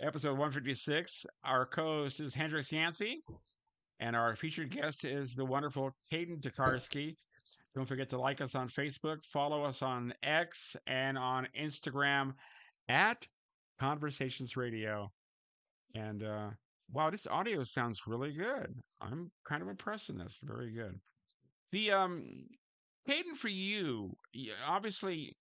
[0.00, 1.26] episode 156.
[1.44, 3.22] Our co-host is Hendrix Yancey,
[4.00, 7.16] and our featured guest is the wonderful Kayden Tokarski.
[7.74, 12.32] Don't forget to like us on Facebook, follow us on X and on Instagram
[12.88, 13.26] at
[13.78, 15.10] Conversations Radio.
[15.94, 16.48] And uh,
[16.92, 18.74] wow, this audio sounds really good.
[19.00, 20.40] I'm kind of impressed in this.
[20.42, 20.98] Very good.
[21.72, 22.24] The um,
[23.08, 24.16] Kayden, for you,
[24.66, 25.36] obviously,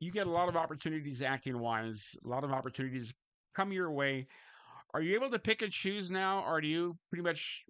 [0.00, 2.16] you get a lot of opportunities acting wise.
[2.24, 3.14] A lot of opportunities
[3.54, 4.26] come your way.
[4.94, 7.64] Are you able to pick and choose now, or do you pretty much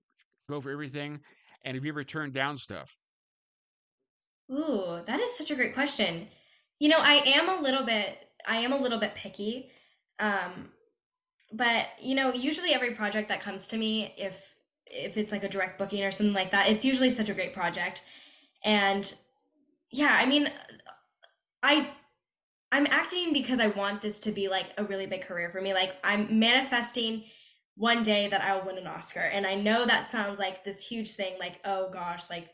[0.48, 1.20] go for everything?
[1.64, 2.96] And have you ever turned down stuff?
[4.50, 6.28] Ooh, that is such a great question.
[6.78, 9.70] You know, I am a little bit I am a little bit picky.
[10.18, 10.70] Um
[11.52, 14.54] but you know, usually every project that comes to me if
[14.86, 17.54] if it's like a direct booking or something like that, it's usually such a great
[17.54, 18.04] project.
[18.64, 19.12] And
[19.90, 20.50] yeah, I mean
[21.62, 21.90] I
[22.70, 25.72] I'm acting because I want this to be like a really big career for me.
[25.72, 27.24] Like I'm manifesting
[27.76, 29.20] one day that I'll win an Oscar.
[29.20, 32.48] And I know that sounds like this huge thing like oh gosh, like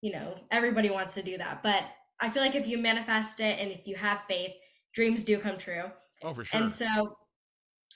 [0.00, 1.62] you know, everybody wants to do that.
[1.62, 1.84] But
[2.20, 4.52] I feel like if you manifest it and if you have faith,
[4.94, 5.84] dreams do come true.
[6.22, 6.60] Oh, for sure.
[6.60, 7.16] And so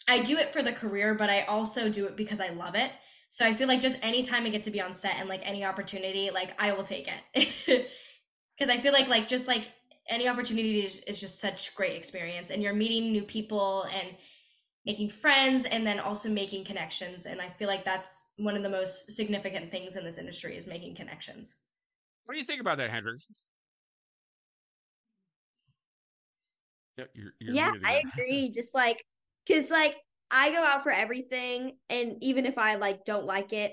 [0.08, 2.90] I do it for the career, but I also do it because I love it.
[3.30, 5.64] So I feel like just anytime I get to be on set and like any
[5.64, 7.90] opportunity, like I will take it.
[8.58, 9.64] Cause I feel like like just like
[10.08, 14.08] any opportunity is, is just such great experience and you're meeting new people and
[14.86, 17.26] making friends and then also making connections.
[17.26, 20.66] And I feel like that's one of the most significant things in this industry is
[20.66, 21.62] making connections.
[22.24, 23.28] what do you think about that, Hendrix?
[26.96, 28.50] Yep, you're, you're yeah, I agree.
[28.54, 29.04] Just like,
[29.48, 29.96] cause like
[30.30, 33.72] I go out for everything, and even if I like don't like it,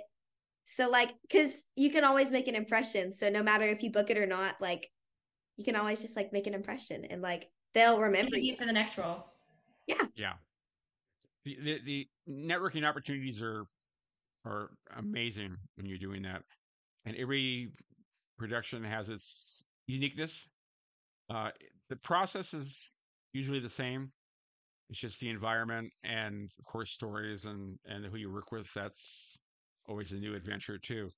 [0.65, 3.13] so like, cause you can always make an impression.
[3.13, 4.89] So no matter if you book it or not, like,
[5.57, 8.55] you can always just like make an impression, and like they'll remember you.
[8.55, 9.25] for the next role.
[9.85, 10.05] Yeah.
[10.15, 10.33] Yeah.
[11.45, 13.65] The, the the networking opportunities are
[14.45, 16.43] are amazing when you're doing that.
[17.05, 17.71] And every
[18.37, 20.47] production has its uniqueness.
[21.29, 21.51] Uh
[21.89, 22.93] the process is
[23.33, 24.11] usually the same.
[24.89, 29.37] It's just the environment and of course stories and and who you work with that's
[29.87, 31.09] always a new adventure too.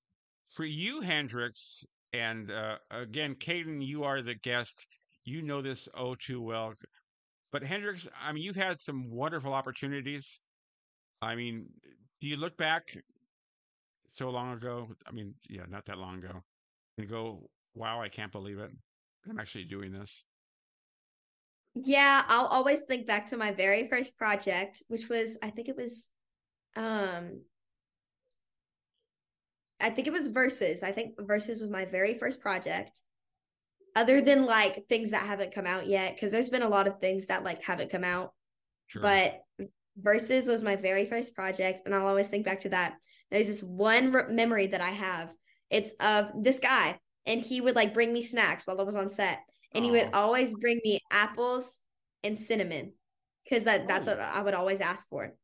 [0.48, 4.88] For you Hendrix and uh again Kayden you are the guest.
[5.26, 6.74] You know this oh too well.
[7.54, 10.42] But Hendrix, I mean, you've had some wonderful opportunities.
[11.22, 11.68] I mean,
[12.20, 12.98] do you look back
[14.08, 14.89] so long ago?
[15.08, 16.44] I mean, yeah, not that long ago.
[16.98, 18.72] and go, "Wow, I can't believe it!
[19.30, 20.26] I'm actually doing this."
[21.76, 25.76] Yeah, I'll always think back to my very first project, which was I think it
[25.78, 26.10] was
[26.76, 27.42] um
[29.80, 30.82] I think it was Versus.
[30.82, 33.02] I think Versus was my very first project.
[33.96, 37.00] Other than like things that haven't come out yet, because there's been a lot of
[37.00, 38.34] things that like haven't come out.
[38.88, 39.02] Sure.
[39.02, 39.42] But
[39.96, 42.96] Versus was my very first project, and I'll always think back to that.
[43.30, 45.32] There's this one re- memory that I have.
[45.70, 49.12] It's of this guy, and he would like bring me snacks while I was on
[49.12, 49.42] set,
[49.76, 50.20] and he would oh.
[50.20, 51.80] always bring me apples
[52.24, 52.94] and cinnamon,
[53.44, 54.16] because that, that's Oh.
[54.16, 55.36] what I would always ask for.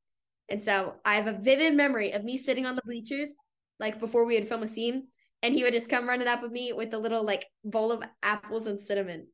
[0.50, 3.36] And so I have a vivid memory of me sitting on the bleachers,
[3.80, 5.10] like before we would film a scene,
[5.42, 8.04] and he would just come running up with me with a little like bowl of
[8.24, 9.28] apples and cinnamon.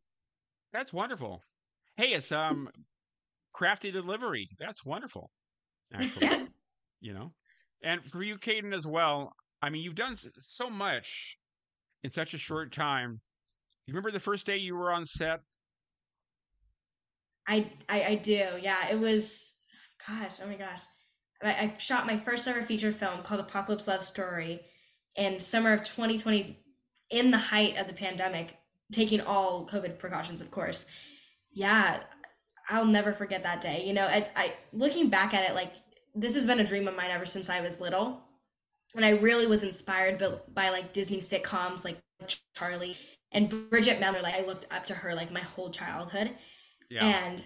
[0.73, 1.41] That's wonderful.
[1.97, 2.69] Hey, it's um
[3.53, 4.49] crafty delivery.
[4.59, 5.31] That's wonderful.
[5.93, 6.45] Actually, Yeah.
[7.01, 7.31] you know,
[7.83, 9.33] and for you, Kayden, as well.
[9.61, 11.37] I mean, you've done so much
[12.03, 13.21] in such a short time.
[13.87, 15.39] You remember the first day you were on set?
[17.47, 18.47] I, I I do.
[18.61, 19.57] Yeah, it was.
[20.07, 20.81] Gosh, oh my gosh,
[21.41, 24.61] I, I shot my first ever feature film called Apocalypse Love Story
[25.15, 26.57] in summer of 2020,
[27.09, 28.57] in the height of the pandemic,
[28.91, 30.89] taking all COVID precautions, of course.
[31.51, 32.01] Yeah,
[32.69, 33.83] I'll never forget that day.
[33.85, 35.71] You know, it's I looking back at it, like
[36.13, 38.21] this has been a dream of mine ever since I was little,
[38.95, 41.97] and I really was inspired by, by like Disney sitcoms like
[42.55, 42.97] Charlie
[43.31, 44.23] and Bridgit Mendler.
[44.23, 46.31] Like I looked up to her like my whole childhood
[46.89, 47.05] Yeah.
[47.05, 47.43] and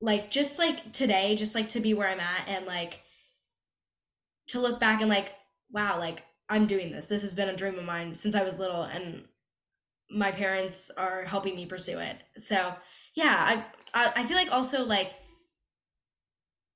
[0.00, 3.02] like just like today just like to be where i'm at and like
[4.48, 5.32] to look back and like
[5.70, 7.06] wow like i'm doing this.
[7.06, 9.24] This has been a dream of mine since i was little and
[10.10, 12.16] my parents are helping me pursue it.
[12.38, 12.74] So
[13.14, 15.12] yeah i i, I feel like also like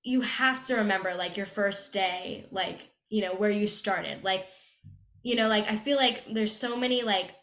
[0.02, 4.24] you have to remember like your first day like you know where you started.
[4.24, 4.46] Like
[5.22, 7.34] you know like i feel like there's so many like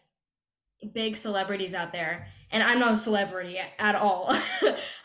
[0.94, 4.36] big celebrities out there and i'm not a celebrity at all.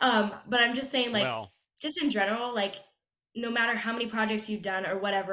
[0.01, 2.75] Um but i'm just saying like well, just in general like
[3.37, 5.33] no matter how many projects you've done or whatever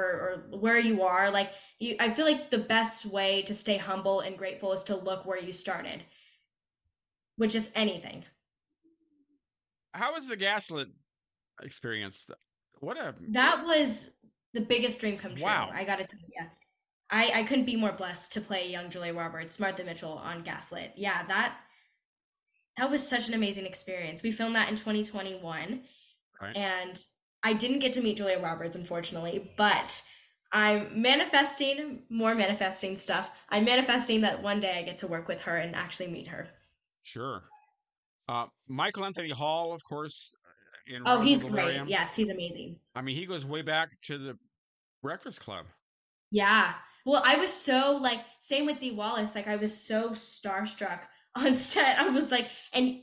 [0.52, 4.20] or where you are like you i feel like the best way to stay humble
[4.20, 6.02] and grateful is to look where you started
[7.38, 8.24] with just anything
[9.92, 10.86] how was the gaslit
[11.62, 12.28] experience?
[12.78, 14.14] What a that was
[14.54, 15.70] the biggest dream come true Wow.
[15.74, 16.46] i gotta tell you
[17.10, 20.92] i i couldn't be more blessed to play young julia roberts martha mitchell on gaslit
[20.96, 21.56] yeah that
[22.76, 25.82] that was such an amazing experience we filmed that in 2021
[26.40, 26.56] Right.
[26.56, 26.98] and
[27.42, 30.02] I didn't get to meet Julia Roberts, unfortunately, but
[30.52, 33.30] I'm manifesting more manifesting stuff.
[33.48, 36.48] I'm manifesting that one day I get to work with her and actually meet her.
[37.02, 37.42] sure.
[38.28, 40.36] Uh, Michael Anthony Hall, of course.
[40.86, 41.80] In Oh, he's great.
[41.88, 42.76] Yes, he's amazing.
[42.94, 44.38] I mean, he goes way back to the
[45.02, 45.66] Breakfast Club.
[46.30, 46.74] Yeah.
[47.04, 49.34] Well, I was so like, same with Dee Wallace.
[49.34, 51.00] Like, I was so starstruck
[51.34, 51.98] on set.
[51.98, 53.00] I was like, and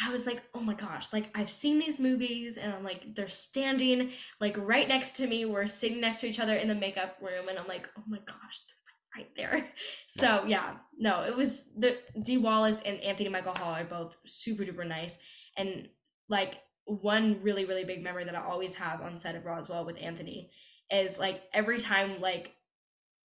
[0.00, 3.28] I was like, oh my gosh, like I've seen these movies and I'm like, they're
[3.28, 5.44] standing like right next to me.
[5.44, 8.18] We're sitting next to each other in the makeup room and I'm like, oh my
[8.18, 9.70] gosh, they're right there.
[10.08, 14.64] So yeah, no, it was the Dee Wallace and Anthony Michael Hall are both super
[14.64, 15.18] duper nice.
[15.56, 15.88] And
[16.28, 19.96] like one really, really big memory that I always have on set of Roswell with
[20.00, 20.50] Anthony
[20.90, 22.54] is like every time like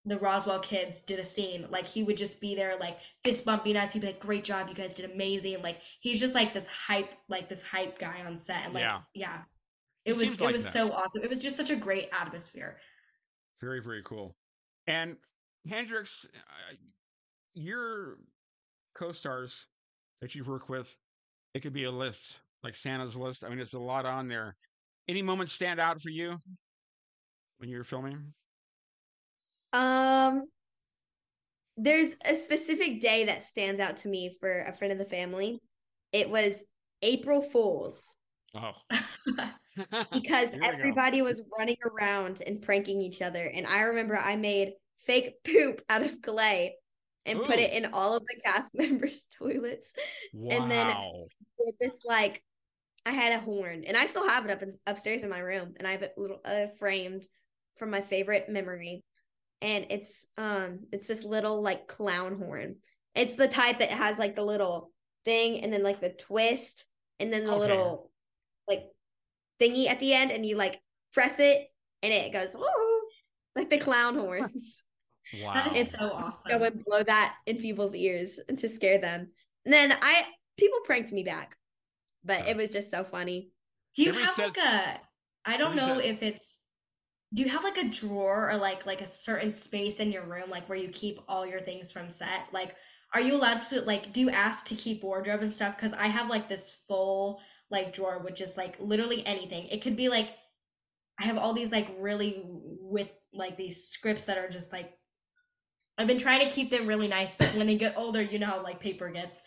[0.10, 3.76] the Roswell kids did a scene, like he would just be there like fist bumping
[3.78, 3.94] us.
[3.94, 7.12] He'd be like, "Great job, you guys did amazing!" Like he's just like this hype,
[7.28, 9.02] like this hype guy on set, and like Yeah.
[9.14, 9.42] yeah,
[10.06, 10.72] it was seems it like was that.
[10.72, 11.24] so awesome.
[11.24, 12.78] It was just such a great atmosphere.
[13.62, 14.36] Very, very cool.
[14.88, 15.18] And
[15.70, 16.76] Hendrix, uh,
[17.54, 18.18] your
[18.96, 19.68] co-stars
[20.22, 20.96] that you've worked with,
[21.54, 23.44] it could be a list, like Santa's list.
[23.44, 24.56] I mean, it's a lot on there.
[25.08, 26.38] Any moments stand out for you
[27.58, 28.34] when you're filming?
[29.74, 30.44] Um,
[31.78, 35.62] there's a specific day that stands out to me for a friend of the family.
[36.12, 36.66] It was
[37.02, 38.16] April Fools
[38.56, 38.72] Oh,
[40.12, 40.66] because Here we go.
[40.68, 43.44] everybody was running around and pranking each other.
[43.46, 44.74] And I remember I made
[45.06, 46.76] fake poop out of clay
[47.26, 49.94] and put it in all of the cast members' toilets.
[50.34, 50.58] Wow.
[50.58, 51.26] And then- Wow.
[51.60, 52.42] With this like,
[53.06, 55.74] I had a horn, and I still have it up in, upstairs in my room,
[55.78, 57.28] and I have it little uh, framed
[57.78, 59.04] from my favorite memory.
[59.62, 62.78] And it's um, it's this little like clown horn.
[63.16, 64.92] It's the type that has like the little
[65.26, 66.86] thing, and then like the twist,
[67.20, 67.60] and then the Okay.
[67.60, 68.12] little
[68.68, 68.84] like
[69.62, 70.80] thingy at the end, and you like
[71.14, 71.68] press it,
[72.04, 73.02] and it goes oh,
[73.56, 74.82] like the clown horns.
[75.44, 75.54] wow.
[75.56, 76.58] That is It's- so awesome.
[76.60, 79.30] Go and blow that in people's ears to scare them.
[79.66, 80.24] And then I
[80.58, 81.58] people pranked me back,
[82.24, 83.50] but it was just so funny.
[83.96, 85.02] Do you Every have like a?
[85.46, 86.64] I don't know set- if it's
[87.34, 90.50] do you have like a drawer or like like a certain space in your room
[90.50, 92.48] like where you keep all your things from set?
[92.52, 92.76] Like
[93.14, 96.08] are you allowed to like do you ask to keep wardrobe and stuff cuz I
[96.08, 97.40] have like this full
[97.70, 99.68] like drawer with just like literally anything.
[99.68, 100.30] It could be like
[101.20, 104.98] I have all these like really with like these scripts that are just like
[105.98, 108.48] I've been trying to keep them really nice, but when they get older, you know
[108.48, 109.46] how like paper gets.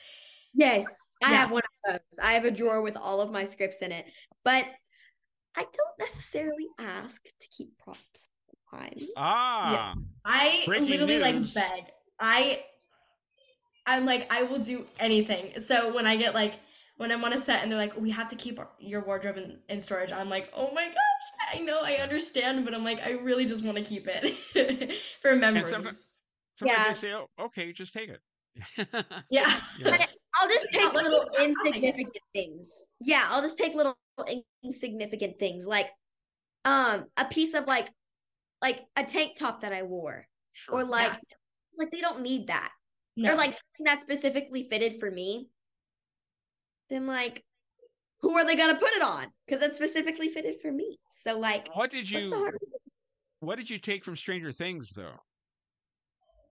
[0.55, 1.39] Yes, I Yeah.
[1.39, 2.19] have one of those.
[2.23, 4.07] I have a drawer with all of my scripts in it,
[4.45, 4.67] but
[5.57, 8.29] I don't necessarily ask to keep props
[8.71, 9.05] sometimes.
[9.17, 11.55] Ah, I literally news.
[11.55, 11.85] like beg.
[12.19, 12.63] I
[13.87, 15.61] I'm like I will do anything.
[15.61, 16.55] So when I get like
[16.97, 19.37] when I'm on a set and they're like, we have to keep our, your wardrobe
[19.37, 23.01] in, in storage, I'm like, oh my gosh, I know, I understand, but I'm like,
[23.05, 25.69] I really just want to keep it for memories.
[25.69, 26.09] sometimes-
[26.55, 26.89] sometimes Yeah.
[26.89, 28.21] they say, oh, "Okay, just take it."
[29.31, 29.59] yeah.
[29.79, 30.07] Yeah.
[30.41, 31.51] I'll just take like, little I'll take it.
[31.67, 32.87] insignificant things.
[33.01, 33.97] Yeah, I'll just take little
[34.63, 35.89] insignificant things like
[36.65, 37.89] um a piece of like
[38.61, 40.81] like a tank top that I wore Sure.
[40.81, 42.71] or like it's like they don't need that.
[43.17, 43.33] No.
[43.33, 45.49] Or like something that's specifically fitted for me.
[46.91, 47.43] Then like
[48.21, 49.27] who are they gonna put it on?
[49.47, 50.99] Because that's specifically fitted for me.
[51.11, 52.53] So like what did you
[53.41, 55.17] What did you take from Stranger Things though?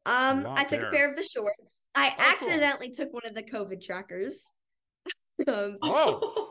[0.04, 0.88] Um, I took there.
[0.88, 1.84] a pair of the shorts.
[1.93, 2.50] I Oh, cool.
[2.50, 4.52] accidentally took one of the COVID trackers.
[5.47, 6.47] um, Oh.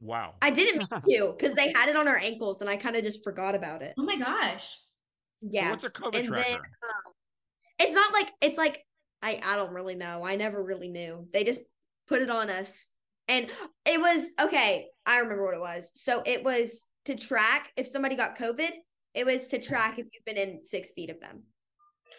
[0.00, 0.34] Wow.
[0.42, 3.02] I didn't mean to because they had it on our ankles, and I kind of
[3.02, 3.94] just forgot about it.
[3.98, 4.68] oh my gosh.
[5.42, 6.42] So Yeah, what's a COVID and tracker?
[6.48, 7.12] then um,
[7.78, 8.84] it's not like it's like
[9.22, 10.24] I I don't really know.
[10.24, 11.26] I never really knew.
[11.32, 11.60] They just
[12.06, 12.88] put it on us,
[13.28, 13.50] and
[13.86, 14.88] it was okay.
[15.06, 15.90] I remember what it was.
[15.94, 18.70] So it was to track if somebody got COVID.
[19.14, 21.44] It was to track if you've been in six feet of them.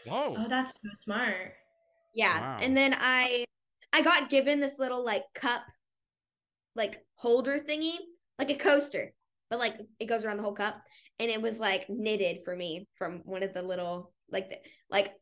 [0.07, 0.35] Whoa.
[0.37, 1.53] Oh, that's so smart.
[2.13, 2.39] Yeah.
[2.39, 2.57] Wow.
[2.61, 3.43] And then I
[3.91, 5.61] I got given this little like cup
[6.75, 7.93] like holder thingy,
[8.37, 9.13] like a coaster,
[9.49, 10.81] but like it goes around the whole cup
[11.19, 14.57] and it was like knitted for me from one of the little like the,
[14.89, 15.13] like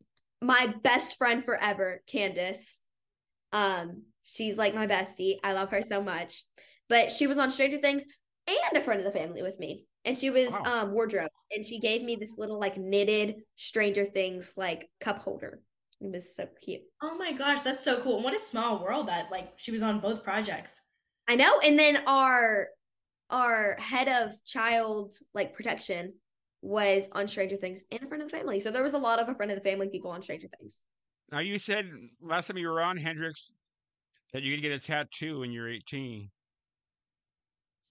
[0.41, 2.79] my best friend forever, Candace.
[3.51, 5.35] Um she's like my bestie.
[5.43, 6.43] I love her so much.
[6.89, 8.05] But she was on Stranger Things
[8.47, 9.85] and a friend of the family with me.
[10.05, 10.81] And she was Wow.
[10.83, 15.61] um wardrobe and she gave me this little like knitted Stranger Things like cup holder.
[16.01, 16.81] It was so cute.
[17.01, 18.21] Oh my gosh, that's so cool.
[18.23, 20.81] What a small world that like she was on both projects.
[21.27, 21.59] I know.
[21.63, 22.67] And then our
[23.29, 26.13] our head of child like protection
[26.61, 28.59] was on Stranger Things and a friend of the family.
[28.59, 30.81] So there was a lot of a friend of the family people on Stranger Things.
[31.31, 31.89] Now you said
[32.21, 33.55] last time you were on Hendrix
[34.33, 36.29] that you could get a tattoo when you're 18.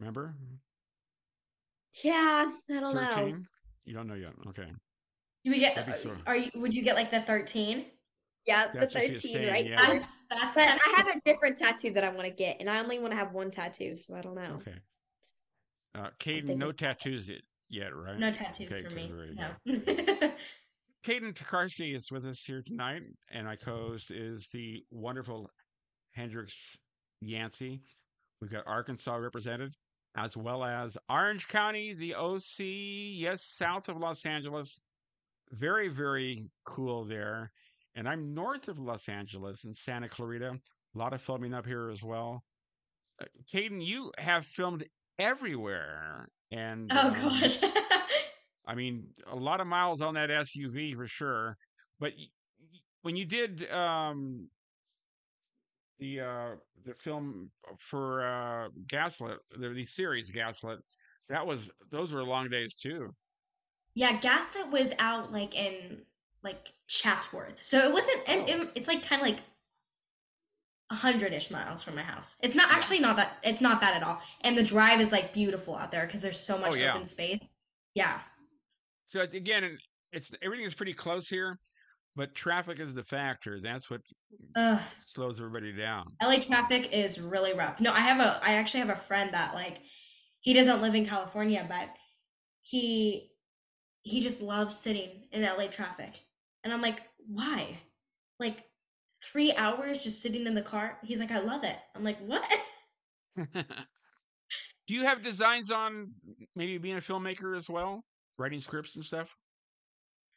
[0.01, 0.35] Remember?
[2.03, 3.05] Yeah, I don't know.
[3.15, 3.47] 13?
[3.85, 4.33] You don't know yet.
[4.49, 4.71] Okay.
[5.45, 7.87] You would get That'd be so- are you would you get like the 13?
[8.47, 9.87] Yeah, That's the 13 right yeah.
[9.87, 12.81] That's that's But I have a different tattoo that I want to get, and I
[12.81, 14.57] only want to have one tattoo, so I don't know.
[14.57, 14.75] Okay.
[15.95, 18.19] Uh, Kayden, no about tattoos yet, yet, right?
[18.19, 19.13] no tattoos Okay, for me.
[19.15, 20.33] very No.
[21.05, 25.51] Kayden Tokarski is with us here tonight, and my co-host is the wonderful
[26.13, 26.77] Hendrix
[27.21, 27.83] Yancey.
[28.41, 29.75] We've got Arkansas represented,
[30.17, 34.81] as well as Orange County, the OC, yes, south of Los Angeles.
[35.51, 37.53] Very, very cool there.
[37.95, 40.59] And I'm north of Los Angeles in Santa Clarita.
[40.95, 42.43] A lot of filming up here as well.
[43.21, 44.85] Uh, Kayden, you have filmed
[45.19, 47.61] everywhere, and oh um, gosh.
[48.67, 51.57] I mean, a lot of miles on that SUV for sure.
[52.01, 52.27] But y-
[52.61, 54.49] y- when you did um,
[55.99, 56.51] the uh,
[56.85, 60.79] the film for uh, Gaslit, the, the series Gaslit,
[61.29, 63.15] that was those were long days too.
[63.95, 65.99] yeah, Gaslit was out like in
[66.45, 67.63] like Chatsworth.
[67.63, 68.63] So it wasn't and Oh.
[68.65, 69.39] it- it's like kind of like
[70.91, 72.37] a hundred ish miles from my house.
[72.43, 74.21] It's not actually not that it's not bad at all.
[74.43, 76.93] And the drive is like beautiful out there because there's so much Oh, yeah.
[76.93, 77.49] open space.
[77.95, 78.21] Yeah.
[79.07, 79.79] So it's- again,
[80.13, 81.59] it's everything is pretty close here,
[82.17, 83.61] but traffic is the factor.
[83.61, 84.03] That's what
[84.57, 84.81] Ugh.
[84.99, 86.15] slows everybody down.
[86.23, 87.81] LA traffic is really rough.
[87.81, 89.79] No, I have a I actually have a friend that like
[90.41, 91.89] he doesn't live in California, but
[92.61, 93.31] he
[94.03, 96.13] he just loves sitting in LA traffic.
[96.65, 97.79] And I'm like, why?
[98.39, 98.65] Like
[99.23, 100.99] three hours just sitting in the car?
[101.03, 101.77] He's like, I love it.
[101.95, 102.45] I'm like, what?
[104.89, 106.13] Do you have designs on
[106.57, 108.05] maybe being a filmmaker as well,
[108.39, 109.37] writing scripts and stuff?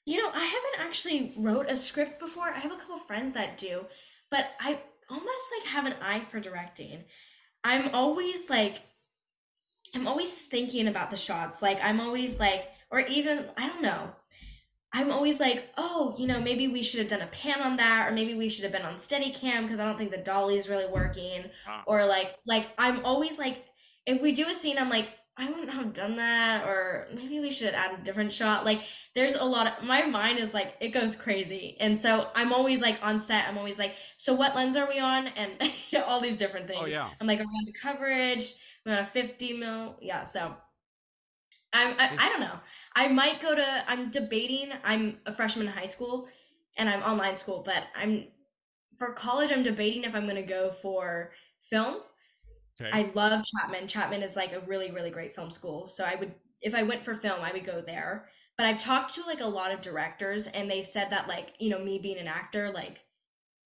[0.05, 2.49] You know, I haven't actually wrote a script before.
[2.49, 3.86] I have a couple friends that do,
[4.30, 7.03] but I almost like have an eye for directing.
[7.63, 8.82] I'm always like
[9.95, 11.61] I'm always thinking about the shots.
[11.61, 14.11] Like I'm always like or even I don't know.
[14.96, 18.08] I'm always like, "Oh, you know, maybe we should have done a pan on that
[18.08, 20.58] or maybe we should have been on steady cam because I don't think the dolly
[20.58, 21.84] is really working." Ah.
[21.86, 23.66] Or like like I'm always like
[24.06, 27.52] if we do a scene I'm like I wouldn't have done that, or maybe we
[27.52, 28.64] should add a different shot.
[28.64, 28.84] Like,
[29.16, 32.82] there's a lot of my mind is like it goes crazy, and so I'm always
[32.82, 33.46] like on set.
[33.50, 35.52] I'm always like, so what lens are we on, and
[36.08, 36.80] all these different things.
[36.82, 37.10] Oh yeah.
[37.20, 38.54] I'm like, we on the coverage?
[38.86, 39.98] I'm on a 50 mil.
[40.02, 40.56] Yeah, so
[41.74, 42.60] I'm I, I don't know.
[42.96, 43.84] I might go to.
[43.88, 44.72] I'm debating.
[44.84, 46.28] I'm a freshman in high school,
[46.78, 48.28] and I'm online school, but I'm
[48.98, 49.52] for college.
[49.52, 52.02] I'm debating if I'm gonna go for film
[52.82, 52.91] Okay.
[52.91, 53.88] I love Chapman.
[53.88, 55.88] Chapman is like a really, really great film school.
[55.88, 58.30] So I would, if I went for film, I would go there.
[58.58, 61.70] But I've talked to like a lot of directors and they said that like, you
[61.70, 63.00] know, me being an actor, like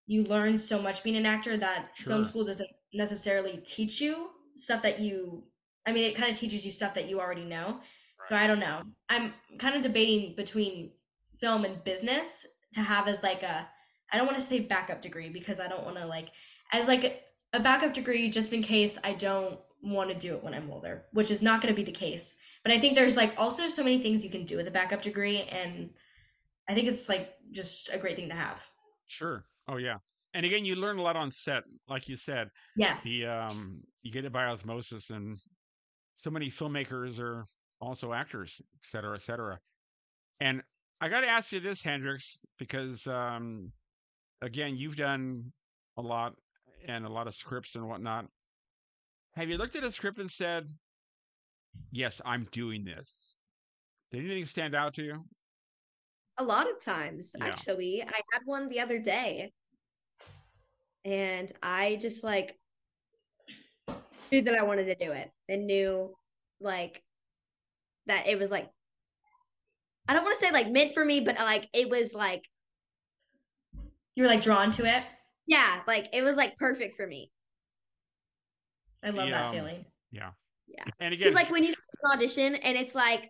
[0.07, 4.81] you learn so much being an actor that film school doesn't necessarily teach you stuff
[4.83, 5.45] that you,
[5.85, 7.81] I mean, it kind of teaches you stuff that you already know.
[8.23, 8.81] So I don't know.
[9.09, 10.91] I'm kind of debating between
[11.39, 13.67] film and business to have as like a,
[14.11, 16.29] I don't want to say backup degree because I don't want to like,
[16.73, 20.53] as like a backup degree just in case I don't want to do it when
[20.53, 22.41] I'm older, which is not going to be the case.
[22.63, 25.01] But I think there's like also so many things you can do with a backup
[25.01, 25.91] degree, and
[26.67, 28.67] I think it's like just a great thing to have.
[29.07, 29.45] Sure.
[29.67, 29.97] Oh yeah.
[30.33, 32.49] And again, you learn a lot on set, like you said.
[32.75, 33.03] Yes.
[33.03, 35.37] The um, you get it by osmosis, and
[36.15, 37.45] so many filmmakers are
[37.81, 39.59] also actors, et cetera, et cetera.
[40.39, 40.61] And
[41.01, 43.71] I got to ask you this, Hendrix, because um,
[44.41, 45.51] again, you've done
[45.97, 46.33] a lot
[46.87, 48.25] and a lot of scripts and whatnot.
[49.35, 50.67] Have you looked at a script and said,
[51.91, 53.35] "Yes, I'm doing this"?
[54.11, 55.25] Did anything stand out to you?
[56.37, 57.47] A lot of times, Yeah.
[57.47, 58.01] actually.
[58.01, 59.53] I had one the other day.
[61.05, 62.57] And I just like
[64.31, 66.15] knew that I wanted to do it and knew
[66.59, 67.03] like
[68.09, 68.69] that it was like
[70.07, 72.43] I don't want to say like meant for me, but like it was like
[74.15, 75.03] you were like drawn to it.
[75.47, 77.31] yeah, like it was like perfect for me.
[79.03, 79.85] I love The, that feeling.
[80.11, 80.31] Yeah.
[80.67, 80.83] Yeah.
[80.99, 83.29] And again, Because like when you see an audition and it's like,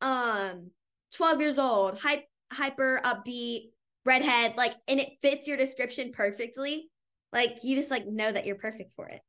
[0.00, 0.70] um,
[1.14, 3.70] twelve years old, hype, hyper, upbeat,
[4.04, 6.88] redhead, like, and it fits your description perfectly.
[7.32, 9.20] Like you just like know that you're perfect for it.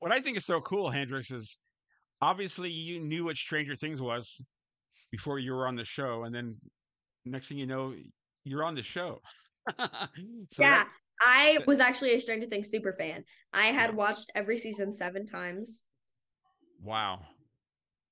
[0.00, 1.58] what I think is so cool, Hendrix, is
[2.22, 4.40] obviously you knew what Stranger Things was
[5.10, 6.56] before you were on the show, and then
[7.24, 7.94] next thing you know,
[8.44, 9.20] you're on the show.
[9.78, 9.86] so
[10.58, 10.88] yeah, that-
[11.22, 13.24] I that- was actually a Stranger Things super fan.
[13.52, 15.82] I had watched every season seven times.
[16.82, 17.20] wow,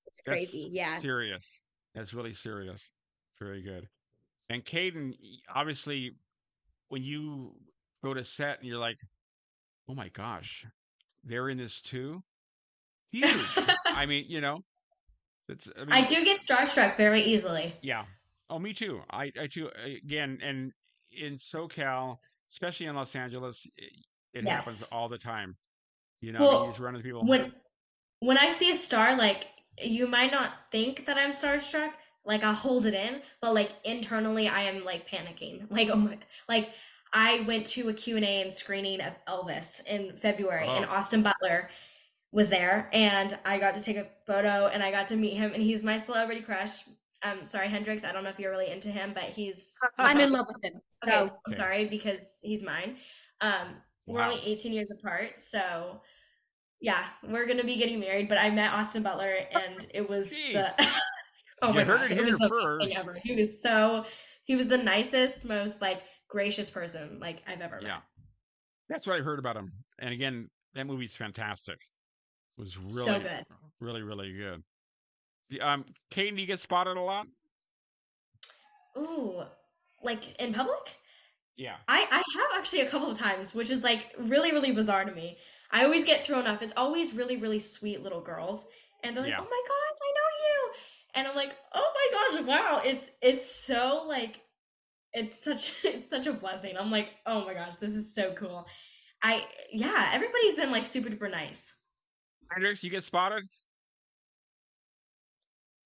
[0.06, 0.68] It's that's crazy.
[0.72, 0.96] Yeah.
[0.96, 1.64] serious.
[1.94, 2.90] That's really serious.
[3.40, 3.88] Very good.
[4.50, 5.12] And Kayden,
[5.54, 6.16] obviously,
[6.88, 7.54] when you
[8.04, 8.98] go to set and you're like,
[9.88, 10.64] "Oh my gosh,
[11.24, 12.22] they're in this too,"
[13.12, 13.68] huge.
[13.86, 14.62] I mean, you know,
[15.48, 15.70] it's.
[15.76, 17.74] I, mean, I do get starstruck very easily.
[17.82, 18.04] Yeah.
[18.50, 19.02] Oh, me too.
[19.10, 19.68] I, I too.
[19.68, 20.72] Uh, again, and
[21.12, 22.18] in SoCal,
[22.50, 23.92] especially in Los Angeles, it,
[24.32, 25.56] it happens all the time.
[26.20, 27.24] You know, I Well, you just run into people.
[27.26, 27.52] when
[28.20, 29.46] when I see a star, like
[29.82, 31.90] you might not think that I'm starstruck.
[32.24, 35.66] Like I'll hold it in, but like internally, I am like panicking.
[35.70, 36.70] Like oh my, like
[37.12, 40.90] I went to a Q and A and screening of Elvis in February, and Oh.
[40.90, 41.70] Austin Butler
[42.30, 45.52] was there, and I got to take a photo, and I got to meet him,
[45.54, 46.82] and he's my celebrity crush.
[47.22, 48.04] Um, sorry, Hendrix.
[48.04, 50.80] I don't know if you're really into him, but he's I'm in love with him.
[51.04, 51.56] Okay, So I'm Okay.
[51.56, 52.96] sorry because he's mine.
[53.40, 53.76] Um,
[54.06, 54.30] we're Wow.
[54.30, 56.00] only 18 years apart, so
[56.80, 58.28] yeah, we're gonna be getting married.
[58.28, 60.70] But I met Austin Butler, and it was the
[61.62, 62.96] oh You my heard gosh, it it was the best thing first.
[62.96, 63.16] ever.
[63.24, 64.04] He was so
[64.44, 67.84] he was the nicest, most like gracious person like I've ever met.
[67.84, 67.98] yeah,
[68.88, 69.72] that's what I heard about him.
[69.98, 71.80] And again, that movie's fantastic.
[72.58, 73.46] Was really So good.
[73.80, 74.62] really, really good.
[75.62, 77.26] Um, Kayden, do you get spotted a lot?
[78.96, 79.42] Ooh,
[80.02, 80.96] like in public?
[81.56, 81.76] Yeah.
[81.88, 85.12] I I have actually a couple of times, which is like really really bizarre to
[85.12, 85.38] me.
[85.70, 86.62] I always get thrown off.
[86.62, 88.68] It's always really really sweet little girls,
[89.02, 89.40] and they're like, Yeah.
[89.40, 90.72] "Oh my gosh, I know you,"
[91.14, 94.40] and I'm like, "Oh my gosh, wow!" It's it's so like,
[95.14, 96.76] it's such it's such a blessing.
[96.78, 98.66] I'm like, "Oh my gosh, this is so cool."
[99.22, 101.84] I yeah, everybody's been like super duper nice.
[102.50, 103.44] Hendrix, you get spotted?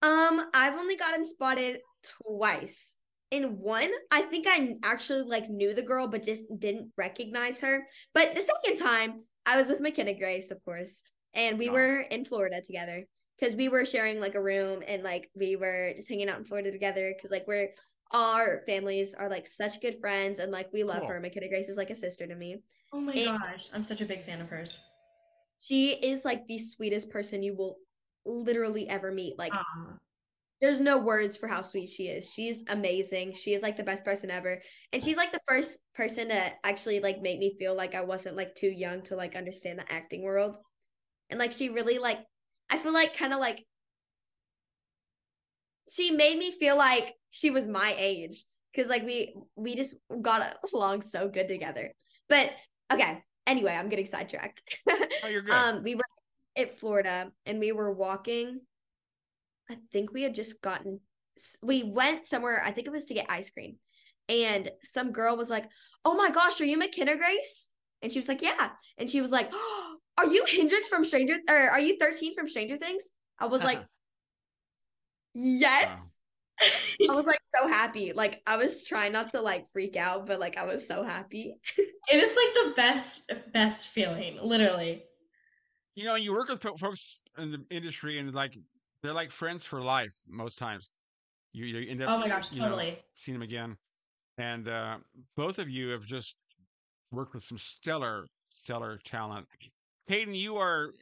[0.02, 1.80] Um, I've only gotten spotted
[2.26, 2.94] twice.
[3.30, 7.86] In one, I think I actually like knew the girl, but just didn't recognize her.
[8.14, 11.02] But the second time, I was with McKenna Grace, of course,
[11.34, 11.72] and we Oh.
[11.72, 13.04] were in Florida together
[13.38, 16.44] because we were sharing like a room and like we were just hanging out in
[16.44, 17.68] Florida together because like we're
[18.10, 21.08] our families are like such good friends and like we love Cool.
[21.08, 21.20] her.
[21.20, 22.58] McKenna Grace is like a sister to me.
[22.92, 24.84] Oh my And- gosh, I'm such a big fan of hers.
[25.62, 27.76] She is like the sweetest person you will
[28.26, 29.38] literally ever meet.
[29.38, 29.54] Like
[30.60, 32.28] there's no words for how sweet she is.
[32.28, 33.34] She's amazing.
[33.34, 34.60] She is like the best person ever.
[34.92, 38.36] And she's like the first person to actually like make me feel like I wasn't
[38.36, 40.58] like too young to like understand the acting world.
[41.30, 42.18] And like she really like
[42.68, 43.64] I feel like kind of like
[45.88, 48.44] she made me feel like she was my age
[48.74, 51.92] because like we we just got along so good together.
[52.28, 52.50] But
[52.92, 54.62] okay, anyway, I'm getting sidetracked.
[55.22, 55.54] Oh, you're good.
[55.54, 56.04] um, we were
[56.56, 58.60] at Florida and we were walking.
[59.70, 61.00] I think we had just gotten.
[61.62, 62.62] We went somewhere.
[62.64, 63.76] I think it was to get ice cream,
[64.28, 65.66] and some girl was like,
[66.04, 67.70] "Oh my gosh, are you McKenna Grace?"
[68.02, 71.36] And she was like, "Yeah," and she was like, oh, "Are you Hendrix from Stranger
[71.48, 73.78] or are you 13 from Stranger Things?" I was like,
[75.34, 76.16] "Yes."
[77.10, 78.12] I was like so happy.
[78.12, 81.56] Like I was trying not to like freak out, but like I was so happy.
[82.10, 85.04] It is like the best best feeling, literally.
[85.94, 88.58] you know, you work with folks in the industry, and like
[89.02, 90.90] they're like friends for life most times.
[91.52, 92.98] You, you end up, Oh my gosh, you know, totally.
[93.14, 93.76] seeing them again,
[94.36, 94.96] and uh,
[95.36, 96.34] both of you have just
[97.12, 99.46] worked with some stellar, stellar talent.
[100.10, 100.92] Kayden, you are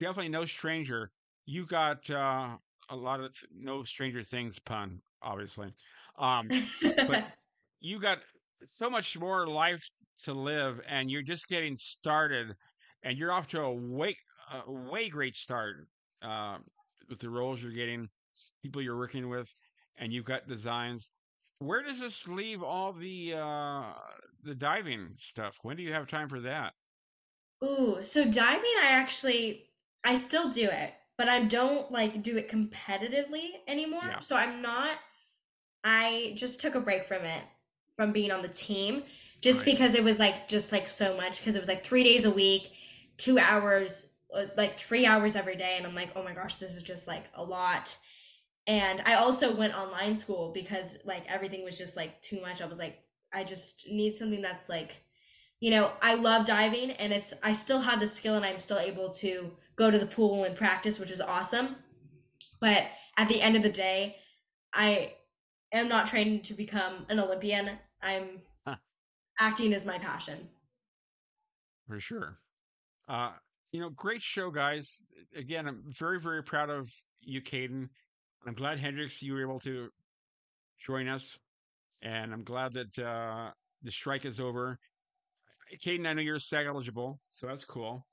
[0.00, 1.10] definitely no stranger.
[1.44, 2.56] You got uh,
[2.88, 5.72] a lot of no stranger things pun, obviously.
[6.18, 6.50] Um,
[6.82, 7.24] but
[7.80, 8.18] you got
[8.64, 9.88] so much more life
[10.24, 12.54] to live and you're just getting started
[13.02, 14.16] and you're off to a way
[14.66, 15.88] a way great start
[16.22, 16.58] uh,
[17.08, 18.08] with the roles you're getting
[18.62, 19.52] people you're working with
[19.98, 21.10] and you've got designs.
[21.58, 23.92] Where does this leave all the uh
[24.42, 25.58] the diving stuff?
[25.62, 26.72] When do you have time for that?
[27.64, 29.70] Ooh, so diving, I actually,
[30.04, 34.02] I still do it, but I don't like do it competitively anymore.
[34.04, 34.20] Yeah.
[34.20, 34.98] So I'm not,
[35.84, 37.42] I just took a break from it,
[37.94, 39.04] from being on the team,
[39.40, 39.72] just Right.
[39.72, 42.30] because it was like, just like so much, because it was like three days a
[42.30, 42.70] week,
[43.16, 45.74] two hours, uh, like three hours every day.
[45.76, 47.96] And I'm like, oh my gosh, this is just like a lot.
[48.66, 52.60] And I also went online school because like everything was just like too much.
[52.60, 52.98] I was like,
[53.32, 54.96] I just need something that's like,
[55.60, 58.78] you know, I love diving and it's I still have the skill and I'm still
[58.78, 61.76] able to go to the pool and practice, which is awesome.
[62.60, 62.84] But
[63.16, 64.16] at the end of the day,
[64.72, 65.14] I
[65.72, 67.70] am not training to become an Olympian.
[68.02, 68.76] I'm Huh.
[69.38, 70.48] acting is my passion.
[71.86, 72.38] for sure
[73.08, 73.30] uh
[73.70, 75.04] you know great show guys
[75.36, 77.88] again i'm very very proud of you Kayden
[78.44, 79.88] i'm glad hendrix you were able to
[80.80, 81.38] join us
[82.02, 83.50] and i'm glad that uh
[83.84, 84.80] the strike is over
[85.80, 88.04] Kayden i know you're sag eligible so that's cool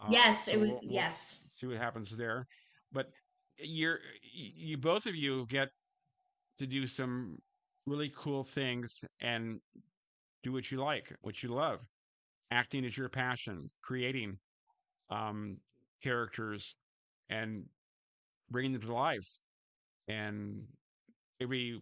[0.00, 1.44] uh, Yes, it so was- we'll- we'll yes.
[1.48, 2.46] see what happens there.
[2.92, 3.10] But
[3.58, 5.68] you're you both of you get
[6.58, 7.40] to do some
[7.86, 9.60] really cool things and
[10.42, 11.84] do what you like what you love.
[12.50, 14.38] Acting is your passion creating
[15.10, 15.60] um
[16.02, 16.76] characters
[17.30, 17.64] and
[18.50, 19.40] bringing them to life.
[20.08, 20.62] And
[21.40, 21.80] every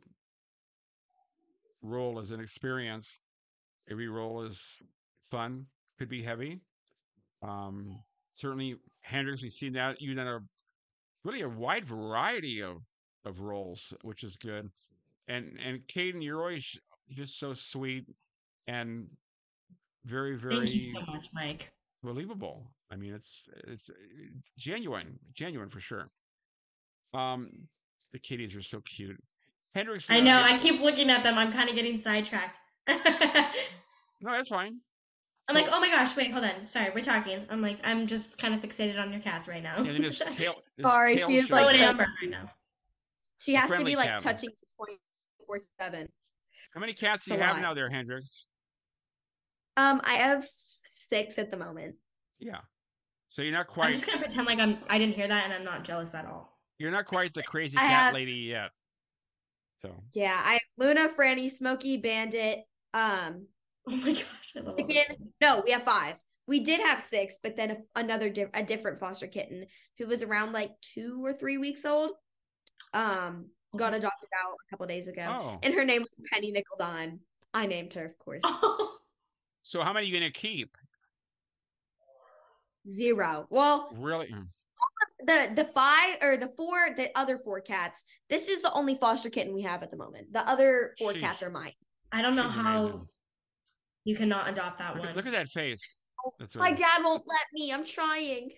[1.82, 3.20] role is an experience.
[3.90, 4.82] Every role is
[5.20, 5.66] fun
[5.98, 6.60] could be heavy
[7.44, 7.98] um
[8.32, 10.40] certainly hendrix we've seen that you've done a
[11.24, 12.82] really a wide variety of
[13.24, 14.70] of roles which is good
[15.28, 16.78] and and Kayden, you're always
[17.10, 18.06] just so sweet
[18.66, 19.06] and
[20.04, 21.72] very very Thank you so much, Mike.
[22.02, 22.70] believable.
[22.90, 23.94] I mean, it's it's uh,
[24.58, 26.10] genuine, genuine for sure.
[27.14, 27.50] Um,
[28.12, 29.22] the kitties are so cute.
[29.74, 31.36] Hendrix, I uh, know, I keep looking at them.
[31.38, 32.58] I'm kind of getting sidetracked.
[34.20, 34.78] No, that's fine.
[35.48, 36.66] Like, So- like, oh my gosh, wait, hold on.
[36.66, 37.46] Sorry, we're talking.
[37.50, 39.82] I'm like, I'm just kind of fixated on your cats right now.
[39.82, 40.54] yeah, just tail.
[40.76, 42.50] this Sorry, tail she is, show- like, so- Amber right now.
[43.38, 44.20] She has to be like cat.
[44.20, 46.08] touching 24 7.
[46.72, 47.62] How many cats do you have lot.
[47.62, 48.46] now, there, Hendrix?
[49.76, 51.96] Um, I have six at the moment.
[52.38, 52.60] Yeah.
[53.28, 53.88] So you're not quite.
[53.88, 54.78] I'm just gonna pretend like I'm.
[54.88, 56.56] I didn't hear that, and I'm not jealous at all.
[56.78, 58.70] you're not quite the crazy cat have- lady yet.
[59.82, 62.60] So Yeah, I have Luna, Franny, Smokey, Bandit.
[62.94, 63.48] Um,
[63.90, 65.04] Oh my gosh, I love Again,
[65.42, 66.14] no, we have five.
[66.46, 69.66] We did have six, but then a, another di- a different foster kitten
[69.98, 72.12] who was around like two or three weeks old,
[72.94, 74.00] um, got Awesome.
[74.04, 77.20] adopted out a couple days ago, oh, and her name was Penny Nickel Dime.
[77.52, 78.42] I named her, of course.
[79.60, 80.76] so how many are you gonna keep?
[82.88, 83.46] Zero.
[83.50, 84.26] Well, Really?
[84.28, 84.48] Mm.
[85.26, 88.04] the the five or the four, the other four cats.
[88.28, 90.32] This is the only foster kitten we have at the moment.
[90.32, 91.20] The other four Sheesh.
[91.20, 91.72] cats are mine.
[92.12, 93.08] I don't know She's how amazing.
[94.04, 95.14] You cannot adopt that Look, one.
[95.14, 96.02] look at that face.
[96.38, 96.76] That's My right.
[96.78, 97.72] dad won't let me.
[97.72, 98.50] I'm trying.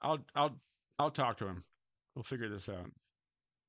[0.00, 0.56] I'll I'll
[0.98, 1.64] I'll talk to him.
[2.14, 2.90] We'll figure this out.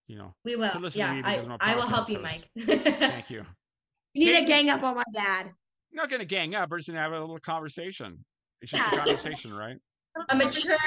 [0.07, 0.33] You know.
[0.43, 0.69] we will.
[0.71, 2.45] to to Yeah, I, I will help you, host.
[2.57, 2.77] Mike.
[2.99, 3.45] Thank you.
[4.15, 5.47] You need to gang up on my dad.
[5.47, 6.69] I'm not gonna gang up.
[6.69, 8.23] We're just gonna have a little conversation.
[8.61, 9.77] It's just a conversation, right?
[10.29, 10.77] A mature,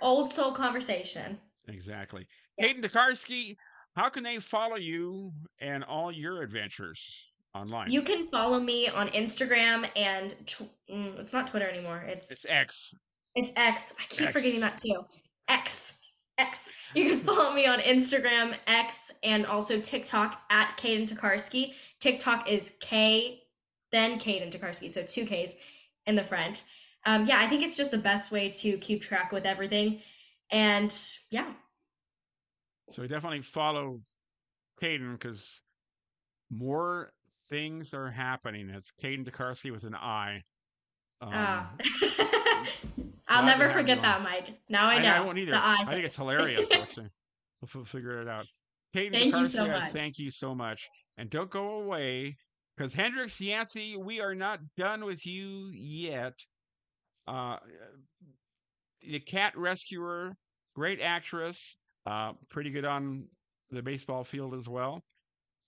[0.00, 1.38] old soul conversation.
[1.68, 2.26] Exactly.
[2.58, 2.66] Yeah.
[2.66, 3.54] Hayden Tokarski,
[3.94, 7.90] how can they follow you and all your adventures online?
[7.90, 12.04] You can follow me on Instagram and tw- mm, it's not Twitter anymore.
[12.06, 12.94] It's it's X.
[13.34, 13.94] It's X.
[13.98, 14.32] I keep X.
[14.32, 15.04] forgetting that too.
[15.48, 16.02] X
[16.38, 16.76] X.
[16.94, 21.74] You can follow me on Instagram, X, and also TikTok at Kayden Tokarski.
[22.00, 23.42] TikTok is K,
[23.92, 25.56] then Kayden Tokarski, so two Ks
[26.06, 26.64] in the front.
[27.04, 30.00] Um, yeah, I think it's just the best way to keep track with everything.
[30.50, 30.94] And
[31.30, 31.52] yeah.
[32.90, 34.00] So definitely follow
[34.80, 35.62] Kayden because
[36.50, 37.12] more
[37.48, 38.70] things are happening.
[38.70, 40.42] It's Kayden Tokarski with an I.
[41.20, 41.72] Um, Ah.
[43.28, 44.22] I'll never forget you that.
[44.22, 44.58] Mike.
[44.68, 45.10] Now I I, know.
[45.14, 45.54] I won't either.
[45.54, 47.08] I I think it's hilarious, actually.
[47.74, 48.46] We'll figure it out.
[48.94, 49.90] Kayden Thank you so I much.
[49.92, 50.88] Thank you so much.
[51.16, 52.36] And don't go away
[52.76, 56.34] because Hendrix Yancey, we are not done with you yet.
[57.26, 57.56] Uh,
[59.00, 60.32] the cat rescuer,
[60.74, 61.76] great actress,
[62.06, 63.26] uh, pretty good on
[63.70, 65.02] the baseball field as well.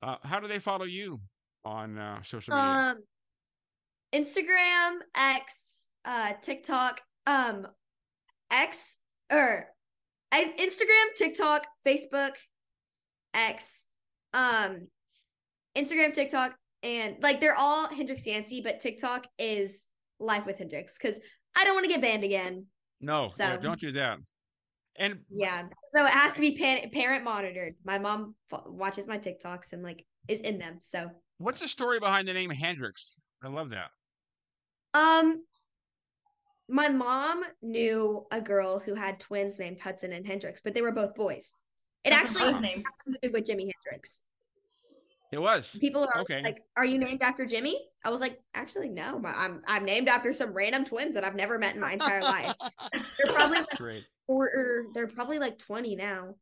[0.02, 1.20] Uh, how do they follow you
[1.64, 2.70] on uh, social media?
[2.70, 2.96] Um,
[4.14, 7.66] Instagram, X, uh, TikTok, um,
[8.50, 8.98] X
[9.32, 9.66] or
[10.30, 12.32] I, Instagram, TikTok, Facebook,
[13.34, 13.86] X,
[14.32, 14.88] um,
[15.76, 19.88] Instagram, TikTok, and like they're all Hendrix Yancey, but TikTok is
[20.20, 21.18] Life with Hendrix because
[21.56, 22.66] I don't want to get banned again.
[23.00, 24.18] no, yeah, so- don't do that.
[24.96, 25.62] And Yeah,
[25.94, 27.74] so it has to be pan- parent monitored.
[27.84, 30.78] My mom fo- watches my TikToks and like is in them.
[30.80, 33.18] So, what's the story behind the name Hendrix?
[33.42, 33.90] I love that.
[34.94, 35.42] um,
[36.68, 40.92] my mom knew a girl who had twins named Hudson and Hendrix, but they were
[40.92, 41.52] both boys.
[42.04, 42.82] It That's actually fun name.
[43.06, 44.24] to do with Jimi Hendrix.
[45.32, 45.76] It was.
[45.80, 46.42] People are Okay.
[46.42, 49.20] like, "Are you named after Jimmy?" I was like, "Actually, no.
[49.26, 52.54] I'm I'm named after some random twins that I've never met in my entire life.
[52.92, 54.04] They're probably That's like, great.
[54.26, 56.34] Or, or they're probably like 20 now.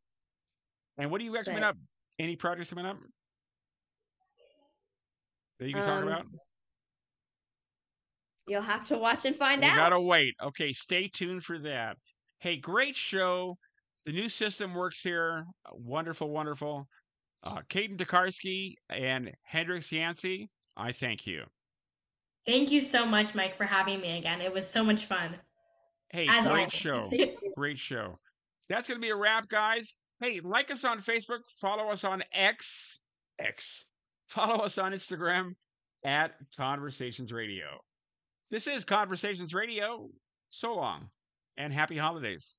[0.97, 1.75] And what do you guys coming up?
[2.19, 2.97] Any projects coming up
[5.59, 6.25] that you can talk Um, about?
[8.47, 9.75] You'll have to watch and find We out.
[9.77, 10.35] gotta wait.
[10.41, 11.97] Okay, stay tuned for that.
[12.39, 13.57] Hey, great show.
[14.05, 15.45] The new system works here.
[15.71, 16.87] Wonderful, wonderful.
[17.41, 21.45] Uh, Kayden Tokarski and Hendrix Yancey, I thank you.
[22.45, 24.41] Thank you so much, Mike, for having me again.
[24.41, 25.35] It was so much fun.
[26.13, 27.09] Hey, As great show.
[27.57, 28.19] Great show.
[28.69, 29.97] That's going to be a wrap, guys.
[30.19, 33.01] Hey, like us on Facebook, follow us on X,
[33.39, 33.85] X,
[34.29, 35.55] follow us on Instagram
[36.05, 37.65] at Conversations Radio.
[38.51, 40.07] This is Conversations Radio.
[40.49, 41.09] So long
[41.57, 42.57] and happy holidays.